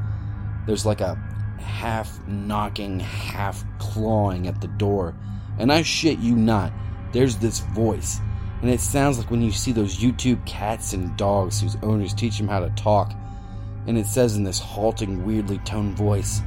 There's 0.67 0.87
like 0.87 1.01
a 1.01 1.15
half 1.61 2.27
knocking, 2.27 3.01
half 3.01 3.65
clawing 3.79 4.47
at 4.47 4.61
the 4.61 4.69
door, 4.69 5.15
and 5.59 5.73
I 5.73 5.83
shit 5.83 6.19
you 6.19 6.37
not 6.37 6.73
there's 7.13 7.37
this 7.37 7.61
voice, 7.61 8.21
and 8.61 8.71
it 8.71 8.81
sounds 8.81 9.19
like 9.19 9.31
when 9.31 9.43
you 9.43 9.51
see 9.51 9.73
those 9.73 9.97
YouTube 9.97 10.45
cats 10.47 10.93
and 10.93 11.17
dogs 11.17 11.61
whose 11.61 11.77
owners 11.83 12.13
teach 12.13 12.37
them 12.37 12.49
how 12.49 12.61
to 12.61 12.71
talk, 12.71 13.15
and 13.87 13.97
it 13.97 14.07
says 14.07 14.37
in 14.37 14.45
this 14.45 14.59
halting, 14.59 15.25
weirdly 15.25 15.59
toned 15.59 15.97
voice, 15.97 16.43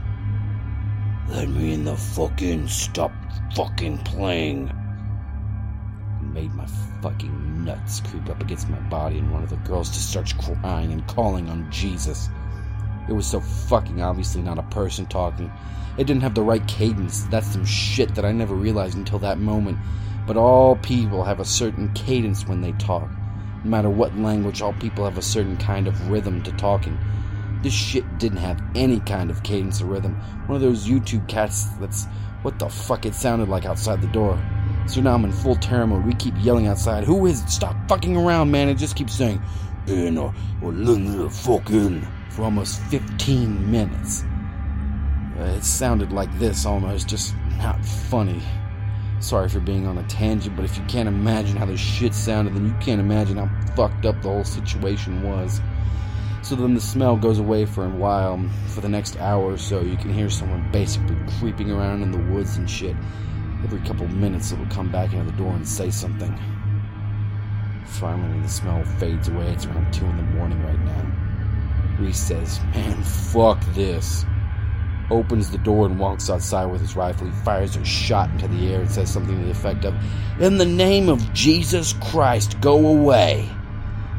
Let 1.29 1.49
me 1.49 1.73
in 1.73 1.85
the 1.85 1.95
fucking 1.95 2.67
stop 2.67 3.11
fucking 3.55 3.99
playing. 3.99 4.71
Made 6.33 6.53
my 6.53 6.65
fucking 7.01 7.65
nuts 7.65 7.99
creep 7.99 8.29
up 8.29 8.41
against 8.41 8.69
my 8.69 8.79
body, 8.79 9.17
and 9.17 9.31
one 9.31 9.43
of 9.43 9.49
the 9.49 9.57
girls 9.57 9.89
just 9.89 10.09
starts 10.11 10.31
crying 10.33 10.93
and 10.93 11.05
calling 11.07 11.49
on 11.49 11.69
Jesus. 11.69 12.29
It 13.09 13.13
was 13.13 13.27
so 13.27 13.41
fucking 13.41 14.01
obviously 14.01 14.41
not 14.41 14.57
a 14.57 14.63
person 14.63 15.05
talking. 15.07 15.51
It 15.97 16.07
didn't 16.07 16.23
have 16.23 16.35
the 16.35 16.41
right 16.41 16.65
cadence. 16.67 17.23
That's 17.23 17.47
some 17.47 17.65
shit 17.65 18.15
that 18.15 18.23
I 18.23 18.31
never 18.31 18.55
realized 18.55 18.97
until 18.97 19.19
that 19.19 19.39
moment. 19.39 19.77
But 20.25 20.37
all 20.37 20.77
people 20.77 21.23
have 21.25 21.41
a 21.41 21.45
certain 21.45 21.91
cadence 21.93 22.47
when 22.47 22.61
they 22.61 22.71
talk. 22.73 23.09
No 23.63 23.69
matter 23.69 23.89
what 23.89 24.15
language, 24.15 24.61
all 24.61 24.73
people 24.73 25.03
have 25.03 25.17
a 25.17 25.21
certain 25.21 25.57
kind 25.57 25.87
of 25.87 26.09
rhythm 26.09 26.41
to 26.43 26.51
talking. 26.53 26.97
This 27.61 27.73
shit 27.73 28.17
didn't 28.17 28.37
have 28.37 28.63
any 28.73 29.01
kind 29.01 29.29
of 29.29 29.43
cadence 29.43 29.81
or 29.81 29.85
rhythm. 29.85 30.15
One 30.45 30.55
of 30.55 30.61
those 30.61 30.87
YouTube 30.87 31.27
cats 31.27 31.65
that's 31.79 32.05
what 32.41 32.57
the 32.57 32.69
fuck 32.69 33.05
it 33.05 33.13
sounded 33.13 33.49
like 33.49 33.65
outside 33.65 34.01
the 34.01 34.07
door. 34.07 34.41
So 34.87 35.01
now 35.01 35.13
I'm 35.13 35.23
in 35.23 35.31
full 35.31 35.55
terror 35.55 35.87
mode. 35.87 36.05
We 36.05 36.13
keep 36.13 36.33
yelling 36.39 36.67
outside, 36.67 37.03
Who 37.03 37.25
is 37.25 37.43
it? 37.43 37.49
Stop 37.49 37.75
fucking 37.87 38.17
around, 38.17 38.51
man. 38.51 38.69
It 38.69 38.75
just 38.75 38.95
keeps 38.95 39.13
saying, 39.13 39.41
in 39.87 40.17
a, 40.17 40.33
a 40.63 41.29
fucking 41.29 42.07
for 42.29 42.43
almost 42.43 42.81
15 42.83 43.69
minutes. 43.69 44.23
Uh, 45.37 45.43
it 45.43 45.63
sounded 45.63 46.11
like 46.11 46.31
this 46.39 46.65
almost, 46.65 47.07
just 47.07 47.35
not 47.57 47.83
funny. 47.85 48.41
Sorry 49.19 49.49
for 49.49 49.59
being 49.59 49.85
on 49.85 49.97
a 49.97 50.03
tangent, 50.03 50.55
but 50.55 50.65
if 50.65 50.77
you 50.77 50.83
can't 50.85 51.07
imagine 51.07 51.55
how 51.55 51.65
the 51.65 51.77
shit 51.77 52.13
sounded, 52.13 52.55
then 52.55 52.65
you 52.65 52.75
can't 52.79 52.99
imagine 52.99 53.37
how 53.37 53.49
fucked 53.75 54.05
up 54.05 54.21
the 54.21 54.29
whole 54.29 54.43
situation 54.43 55.21
was. 55.23 55.61
So 56.41 56.55
then 56.55 56.73
the 56.73 56.81
smell 56.81 57.15
goes 57.17 57.37
away 57.37 57.65
for 57.65 57.85
a 57.85 57.89
while. 57.89 58.43
For 58.67 58.81
the 58.81 58.89
next 58.89 59.17
hour 59.17 59.53
or 59.53 59.57
so, 59.57 59.81
you 59.81 59.95
can 59.95 60.11
hear 60.11 60.29
someone 60.29 60.67
basically 60.71 61.15
creeping 61.39 61.69
around 61.69 62.01
in 62.01 62.11
the 62.11 62.17
woods 62.33 62.57
and 62.57 62.69
shit. 62.69 62.95
Every 63.63 63.79
couple 63.81 64.07
minutes, 64.07 64.51
it'll 64.51 64.65
come 64.67 64.91
back 64.91 65.13
into 65.13 65.31
the 65.31 65.37
door 65.37 65.53
and 65.53 65.67
say 65.67 65.89
something. 65.89 66.37
Finally, 67.85 68.41
the 68.41 68.49
smell 68.49 68.83
fades 68.83 69.27
away. 69.27 69.47
It's 69.51 69.65
around 69.65 69.93
2 69.93 70.05
in 70.05 70.17
the 70.17 70.23
morning 70.23 70.63
right 70.63 70.79
now. 70.79 71.97
Reese 71.99 72.19
says, 72.19 72.59
Man, 72.73 73.03
fuck 73.03 73.63
this 73.73 74.25
opens 75.11 75.51
the 75.51 75.57
door 75.59 75.85
and 75.85 75.99
walks 75.99 76.29
outside 76.29 76.65
with 76.65 76.81
his 76.81 76.95
rifle. 76.95 77.27
He 77.27 77.33
fires 77.43 77.75
a 77.75 77.83
shot 77.85 78.29
into 78.31 78.47
the 78.47 78.73
air 78.73 78.81
and 78.81 78.89
says 78.89 79.11
something 79.11 79.37
to 79.37 79.45
the 79.45 79.51
effect 79.51 79.85
of, 79.85 79.93
In 80.39 80.57
the 80.57 80.65
name 80.65 81.09
of 81.09 81.33
Jesus 81.33 81.93
Christ, 82.01 82.59
go 82.61 82.87
away. 82.87 83.47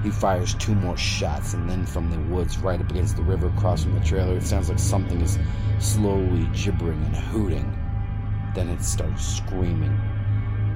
He 0.03 0.11
fires 0.11 0.55
two 0.55 0.75
more 0.75 0.97
shots, 0.97 1.55
and 1.55 1.69
then 1.71 1.87
from 1.87 2.11
the 2.11 2.19
woods 2.35 2.59
right 2.59 2.81
up 2.81 2.91
against 2.91 3.17
the 3.17 3.23
river 3.23 3.47
across 3.49 3.85
from 3.85 3.95
the 3.95 4.05
trailer, 4.05 4.37
it 4.37 4.43
sounds 4.43 4.69
like 4.69 4.79
something 4.79 5.21
is 5.21 5.39
slowly 5.79 6.49
gibbering 6.53 7.03
and 7.05 7.17
hooting. 7.17 7.82
Then 8.55 8.69
it 8.69 8.83
starts 8.83 9.25
screaming. 9.25 9.99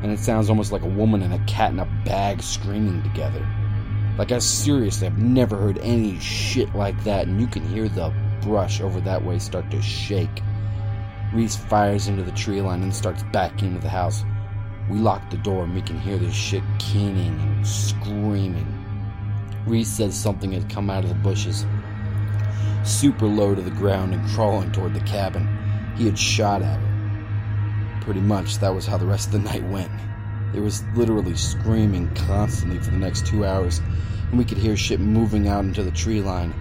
And 0.02 0.12
it 0.12 0.18
sounds 0.18 0.50
almost 0.50 0.72
like 0.72 0.82
a 0.82 0.86
woman 0.86 1.22
and 1.22 1.34
a 1.34 1.44
cat 1.46 1.72
in 1.72 1.78
a 1.78 2.02
bag 2.04 2.42
screaming 2.42 3.02
together. 3.02 3.46
Like, 4.18 4.32
I 4.32 4.38
seriously, 4.38 5.06
I've 5.06 5.18
never 5.18 5.56
heard 5.56 5.78
any 5.78 6.18
shit 6.20 6.74
like 6.74 7.02
that, 7.04 7.26
and 7.26 7.40
you 7.40 7.46
can 7.46 7.66
hear 7.66 7.88
the 7.88 8.12
brush 8.40 8.80
over 8.80 9.00
that 9.00 9.24
way 9.24 9.38
start 9.38 9.70
to 9.70 9.82
shake. 9.82 10.42
Reese 11.34 11.56
fires 11.56 12.08
into 12.08 12.22
the 12.22 12.32
tree 12.32 12.60
line 12.60 12.82
and 12.82 12.94
starts 12.94 13.22
backing 13.32 13.68
into 13.68 13.80
the 13.80 13.88
house. 13.88 14.24
We 14.88 14.98
lock 14.98 15.28
the 15.30 15.36
door 15.38 15.64
and 15.64 15.74
we 15.74 15.82
can 15.82 15.98
hear 15.98 16.16
this 16.16 16.34
shit 16.34 16.62
keening 16.78 17.40
and 17.40 17.66
screaming. 17.66 18.72
Reese 19.66 19.88
says 19.88 20.14
something 20.14 20.52
had 20.52 20.70
come 20.70 20.88
out 20.88 21.02
of 21.02 21.08
the 21.08 21.16
bushes, 21.16 21.66
super 22.84 23.26
low 23.26 23.54
to 23.54 23.60
the 23.62 23.70
ground 23.72 24.14
and 24.14 24.28
crawling 24.30 24.70
toward 24.70 24.94
the 24.94 25.00
cabin. 25.00 25.48
He 25.96 26.06
had 26.06 26.16
shot 26.16 26.62
at 26.62 26.78
her. 26.78 26.95
Pretty 28.06 28.20
much, 28.20 28.58
that 28.58 28.72
was 28.72 28.86
how 28.86 28.96
the 28.96 29.04
rest 29.04 29.26
of 29.26 29.32
the 29.32 29.38
night 29.50 29.64
went. 29.64 29.90
There 30.52 30.62
was 30.62 30.84
literally 30.94 31.34
screaming 31.34 32.08
constantly 32.14 32.78
for 32.78 32.92
the 32.92 32.98
next 32.98 33.26
two 33.26 33.44
hours, 33.44 33.80
and 34.30 34.38
we 34.38 34.44
could 34.44 34.58
hear 34.58 34.76
shit 34.76 35.00
moving 35.00 35.48
out 35.48 35.64
into 35.64 35.82
the 35.82 35.90
tree 35.90 36.22
line. 36.22 36.54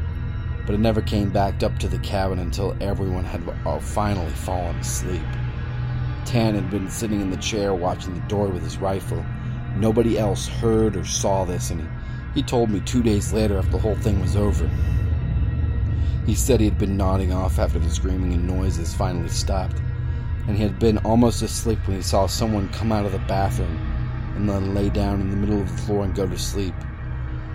But 0.65 0.73
it 0.73 0.79
never 0.79 1.03
came 1.03 1.29
back 1.29 1.61
up 1.61 1.77
to 1.77 1.87
the 1.87 1.99
cabin 1.99 2.39
until 2.39 2.75
everyone 2.81 3.25
had 3.25 3.43
finally 3.83 4.31
fallen 4.31 4.77
asleep. 4.77 5.21
Tan 6.25 6.55
had 6.55 6.71
been 6.71 6.89
sitting 6.89 7.21
in 7.21 7.29
the 7.29 7.37
chair 7.37 7.75
watching 7.75 8.15
the 8.15 8.27
door 8.27 8.47
with 8.47 8.63
his 8.63 8.79
rifle. 8.79 9.23
Nobody 9.75 10.17
else 10.17 10.47
heard 10.47 10.95
or 10.97 11.05
saw 11.05 11.45
this, 11.45 11.69
and 11.69 11.81
he, 11.81 11.87
he 12.41 12.43
told 12.43 12.71
me 12.71 12.79
two 12.79 13.03
days 13.03 13.31
later 13.31 13.59
after 13.59 13.73
the 13.73 13.77
whole 13.77 13.97
thing 13.97 14.19
was 14.19 14.35
over. 14.35 14.67
He 16.25 16.33
said 16.33 16.59
he 16.59 16.65
had 16.65 16.79
been 16.79 16.97
nodding 16.97 17.31
off 17.31 17.59
after 17.59 17.77
the 17.77 17.89
screaming 17.91 18.33
and 18.33 18.47
noises 18.47 18.95
finally 18.95 19.29
stopped, 19.29 19.79
and 20.47 20.55
he 20.55 20.63
had 20.63 20.79
been 20.79 20.97
almost 20.99 21.41
asleep 21.41 21.79
when 21.85 21.97
he 21.97 22.03
saw 22.03 22.27
someone 22.27 22.69
come 22.69 22.91
out 22.91 23.05
of 23.05 23.11
the 23.11 23.19
bathroom 23.19 23.77
and 24.35 24.49
then 24.49 24.75
lay 24.75 24.89
down 24.89 25.21
in 25.21 25.29
the 25.29 25.37
middle 25.37 25.61
of 25.61 25.69
the 25.69 25.81
floor 25.83 26.03
and 26.03 26.15
go 26.15 26.27
to 26.27 26.37
sleep. 26.37 26.73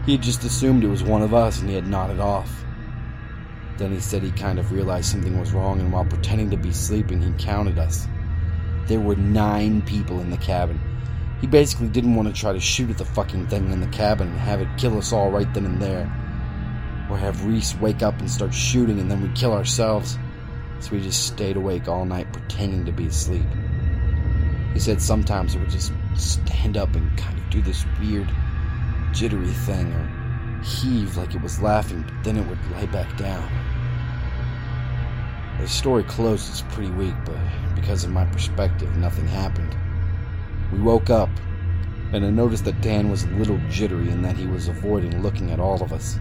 He 0.06 0.12
had 0.12 0.22
just 0.22 0.44
assumed 0.44 0.82
it 0.82 0.88
was 0.88 1.04
one 1.04 1.22
of 1.22 1.34
us 1.34 1.60
and 1.60 1.68
he 1.68 1.74
had 1.74 1.86
nodded 1.86 2.20
off. 2.20 2.64
Then 3.76 3.92
he 3.92 4.00
said 4.00 4.22
he 4.22 4.30
kind 4.32 4.58
of 4.58 4.72
realized 4.72 5.10
something 5.10 5.40
was 5.40 5.52
wrong, 5.52 5.80
and 5.80 5.90
while 5.90 6.04
pretending 6.04 6.50
to 6.50 6.56
be 6.58 6.70
sleeping, 6.70 7.22
he 7.22 7.32
counted 7.42 7.78
us. 7.78 8.06
There 8.86 9.00
were 9.00 9.16
nine 9.16 9.80
people 9.82 10.20
in 10.20 10.28
the 10.28 10.36
cabin. 10.36 10.78
He 11.40 11.46
basically 11.46 11.88
didn't 11.88 12.14
want 12.14 12.28
to 12.28 12.38
try 12.38 12.52
to 12.52 12.60
shoot 12.60 12.90
at 12.90 12.98
the 12.98 13.06
fucking 13.06 13.46
thing 13.46 13.72
in 13.72 13.80
the 13.80 13.86
cabin 13.86 14.28
and 14.28 14.38
have 14.38 14.60
it 14.60 14.68
kill 14.76 14.98
us 14.98 15.14
all 15.14 15.30
right 15.30 15.52
then 15.54 15.64
and 15.64 15.80
there. 15.80 16.04
Or 17.10 17.16
have 17.16 17.46
Reese 17.46 17.74
wake 17.76 18.02
up 18.02 18.18
and 18.20 18.30
start 18.30 18.52
shooting 18.52 19.00
and 19.00 19.10
then 19.10 19.22
we 19.22 19.28
kill 19.30 19.52
ourselves. 19.52 20.18
So 20.80 20.92
we 20.92 21.00
just 21.00 21.26
stayed 21.26 21.56
awake 21.56 21.88
all 21.88 22.04
night 22.04 22.32
pretending 22.32 22.84
to 22.86 22.92
be 22.92 23.06
asleep. 23.06 23.46
He 24.72 24.80
said 24.80 25.00
sometimes 25.00 25.54
it 25.54 25.60
would 25.60 25.70
just 25.70 25.92
stand 26.16 26.76
up 26.76 26.94
and 26.94 27.16
kind 27.18 27.38
of 27.38 27.50
do 27.50 27.60
this 27.60 27.84
weird, 28.00 28.30
jittery 29.12 29.48
thing 29.48 29.92
or 29.92 30.62
heave 30.62 31.16
like 31.16 31.34
it 31.34 31.42
was 31.42 31.60
laughing, 31.60 32.02
but 32.02 32.24
then 32.24 32.36
it 32.36 32.46
would 32.46 32.70
lie 32.72 32.86
back 32.86 33.16
down. 33.16 33.46
The 35.60 35.68
story 35.68 36.04
closes 36.04 36.62
pretty 36.70 36.90
weak, 36.92 37.14
but 37.26 37.36
because 37.74 38.04
of 38.04 38.10
my 38.10 38.24
perspective, 38.24 38.96
nothing 38.96 39.26
happened. 39.26 39.76
We 40.72 40.78
woke 40.78 41.10
up, 41.10 41.28
and 42.12 42.24
I 42.24 42.30
noticed 42.30 42.64
that 42.64 42.80
Dan 42.80 43.10
was 43.10 43.24
a 43.24 43.30
little 43.30 43.60
jittery 43.68 44.08
and 44.10 44.24
that 44.24 44.36
he 44.36 44.46
was 44.46 44.68
avoiding 44.68 45.22
looking 45.22 45.50
at 45.50 45.60
all 45.60 45.82
of 45.82 45.92
us. 45.92 46.18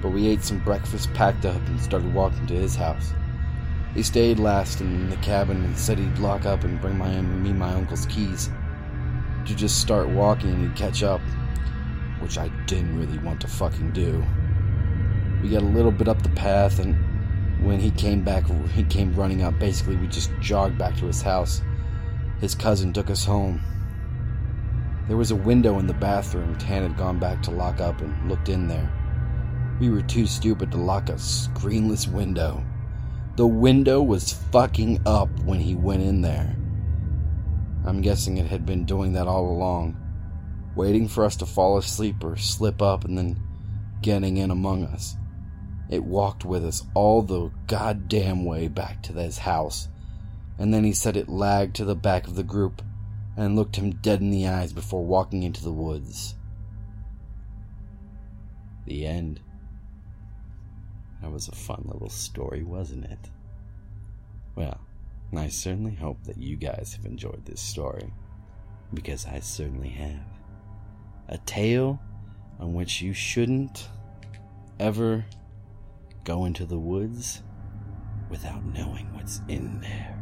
But 0.00 0.12
we 0.12 0.28
ate 0.28 0.42
some 0.42 0.60
breakfast, 0.60 1.12
packed 1.12 1.44
up, 1.44 1.60
and 1.66 1.80
started 1.80 2.14
walking 2.14 2.46
to 2.46 2.54
his 2.54 2.76
house. 2.76 3.12
He 3.96 4.02
stayed 4.02 4.38
last 4.38 4.82
in 4.82 5.08
the 5.08 5.16
cabin 5.16 5.64
and 5.64 5.74
said 5.74 5.98
he'd 5.98 6.18
lock 6.18 6.44
up 6.44 6.64
and 6.64 6.78
bring 6.82 6.98
my 6.98 7.18
me 7.18 7.54
my 7.54 7.72
uncle's 7.72 8.04
keys. 8.04 8.50
To 9.46 9.54
just 9.54 9.80
start 9.80 10.06
walking 10.10 10.50
and 10.50 10.76
catch 10.76 11.02
up, 11.02 11.22
which 12.20 12.36
I 12.36 12.48
didn't 12.66 12.98
really 12.98 13.16
want 13.18 13.40
to 13.40 13.48
fucking 13.48 13.92
do. 13.92 14.22
We 15.42 15.48
got 15.48 15.62
a 15.62 15.64
little 15.64 15.90
bit 15.90 16.08
up 16.08 16.22
the 16.22 16.28
path 16.28 16.78
and 16.78 16.94
when 17.64 17.80
he 17.80 17.90
came 17.90 18.22
back, 18.22 18.44
he 18.74 18.82
came 18.82 19.14
running 19.14 19.42
up. 19.42 19.58
Basically, 19.58 19.96
we 19.96 20.08
just 20.08 20.30
jogged 20.42 20.76
back 20.76 20.94
to 20.98 21.06
his 21.06 21.22
house. 21.22 21.62
His 22.38 22.54
cousin 22.54 22.92
took 22.92 23.08
us 23.08 23.24
home. 23.24 23.62
There 25.08 25.16
was 25.16 25.30
a 25.30 25.36
window 25.36 25.78
in 25.78 25.86
the 25.86 25.94
bathroom. 25.94 26.54
Tan 26.58 26.82
had 26.82 26.98
gone 26.98 27.18
back 27.18 27.42
to 27.44 27.50
lock 27.50 27.80
up 27.80 28.02
and 28.02 28.28
looked 28.28 28.50
in 28.50 28.68
there. 28.68 28.92
We 29.80 29.88
were 29.88 30.02
too 30.02 30.26
stupid 30.26 30.70
to 30.72 30.76
lock 30.76 31.08
a 31.08 31.14
screenless 31.14 32.06
window. 32.06 32.62
The 33.36 33.46
window 33.46 34.02
was 34.02 34.32
fucking 34.32 35.02
up 35.04 35.28
when 35.40 35.60
he 35.60 35.74
went 35.74 36.02
in 36.02 36.22
there. 36.22 36.56
I'm 37.84 38.00
guessing 38.00 38.38
it 38.38 38.46
had 38.46 38.64
been 38.64 38.86
doing 38.86 39.12
that 39.12 39.28
all 39.28 39.50
along, 39.50 39.94
waiting 40.74 41.06
for 41.06 41.22
us 41.22 41.36
to 41.36 41.46
fall 41.46 41.76
asleep 41.76 42.24
or 42.24 42.36
slip 42.36 42.80
up 42.80 43.04
and 43.04 43.18
then 43.18 43.38
getting 44.00 44.38
in 44.38 44.50
among 44.50 44.84
us. 44.84 45.16
It 45.90 46.02
walked 46.02 46.46
with 46.46 46.64
us 46.64 46.82
all 46.94 47.20
the 47.20 47.50
goddamn 47.66 48.46
way 48.46 48.68
back 48.68 49.02
to 49.02 49.12
his 49.12 49.36
house, 49.36 49.88
and 50.58 50.72
then 50.72 50.82
he 50.82 50.92
said 50.92 51.14
it 51.14 51.28
lagged 51.28 51.76
to 51.76 51.84
the 51.84 51.94
back 51.94 52.26
of 52.26 52.36
the 52.36 52.42
group 52.42 52.80
and 53.36 53.54
looked 53.54 53.76
him 53.76 53.90
dead 53.96 54.22
in 54.22 54.30
the 54.30 54.48
eyes 54.48 54.72
before 54.72 55.04
walking 55.04 55.42
into 55.42 55.62
the 55.62 55.72
woods. 55.72 56.36
The 58.86 59.06
end. 59.06 59.40
Was 61.36 61.48
a 61.48 61.54
fun 61.54 61.82
little 61.84 62.08
story, 62.08 62.62
wasn't 62.62 63.04
it? 63.04 63.18
Well, 64.54 64.80
I 65.36 65.48
certainly 65.48 65.94
hope 65.94 66.24
that 66.24 66.38
you 66.38 66.56
guys 66.56 66.94
have 66.96 67.04
enjoyed 67.04 67.44
this 67.44 67.60
story, 67.60 68.10
because 68.94 69.26
I 69.26 69.40
certainly 69.40 69.90
have. 69.90 70.24
A 71.28 71.36
tale 71.36 72.00
on 72.58 72.72
which 72.72 73.02
you 73.02 73.12
shouldn't 73.12 73.90
ever 74.80 75.26
go 76.24 76.46
into 76.46 76.64
the 76.64 76.78
woods 76.78 77.42
without 78.30 78.64
knowing 78.64 79.12
what's 79.12 79.42
in 79.46 79.78
there. 79.82 80.18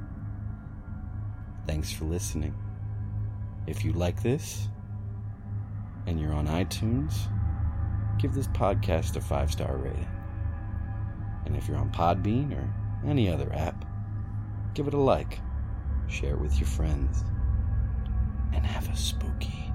Thanks 1.64 1.92
for 1.92 2.06
listening. 2.06 2.56
If 3.68 3.84
you 3.84 3.92
like 3.92 4.20
this 4.20 4.66
and 6.08 6.20
you're 6.20 6.34
on 6.34 6.48
iTunes, 6.48 7.14
give 8.18 8.34
this 8.34 8.48
podcast 8.48 9.14
a 9.14 9.20
five 9.20 9.52
star 9.52 9.76
rating. 9.76 10.08
And 11.46 11.56
if 11.56 11.68
you're 11.68 11.76
on 11.76 11.90
Podbean 11.90 12.56
or 12.56 13.08
any 13.08 13.28
other 13.28 13.52
app, 13.52 13.84
give 14.74 14.88
it 14.88 14.94
a 14.94 14.98
like, 14.98 15.40
share 16.08 16.34
it 16.34 16.40
with 16.40 16.58
your 16.58 16.68
friends, 16.68 17.24
and 18.52 18.64
have 18.64 18.88
a 18.90 18.96
spooky, 18.96 19.72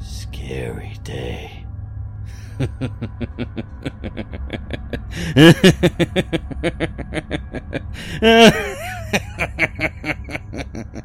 scary 0.00 0.96
day. 1.04 1.66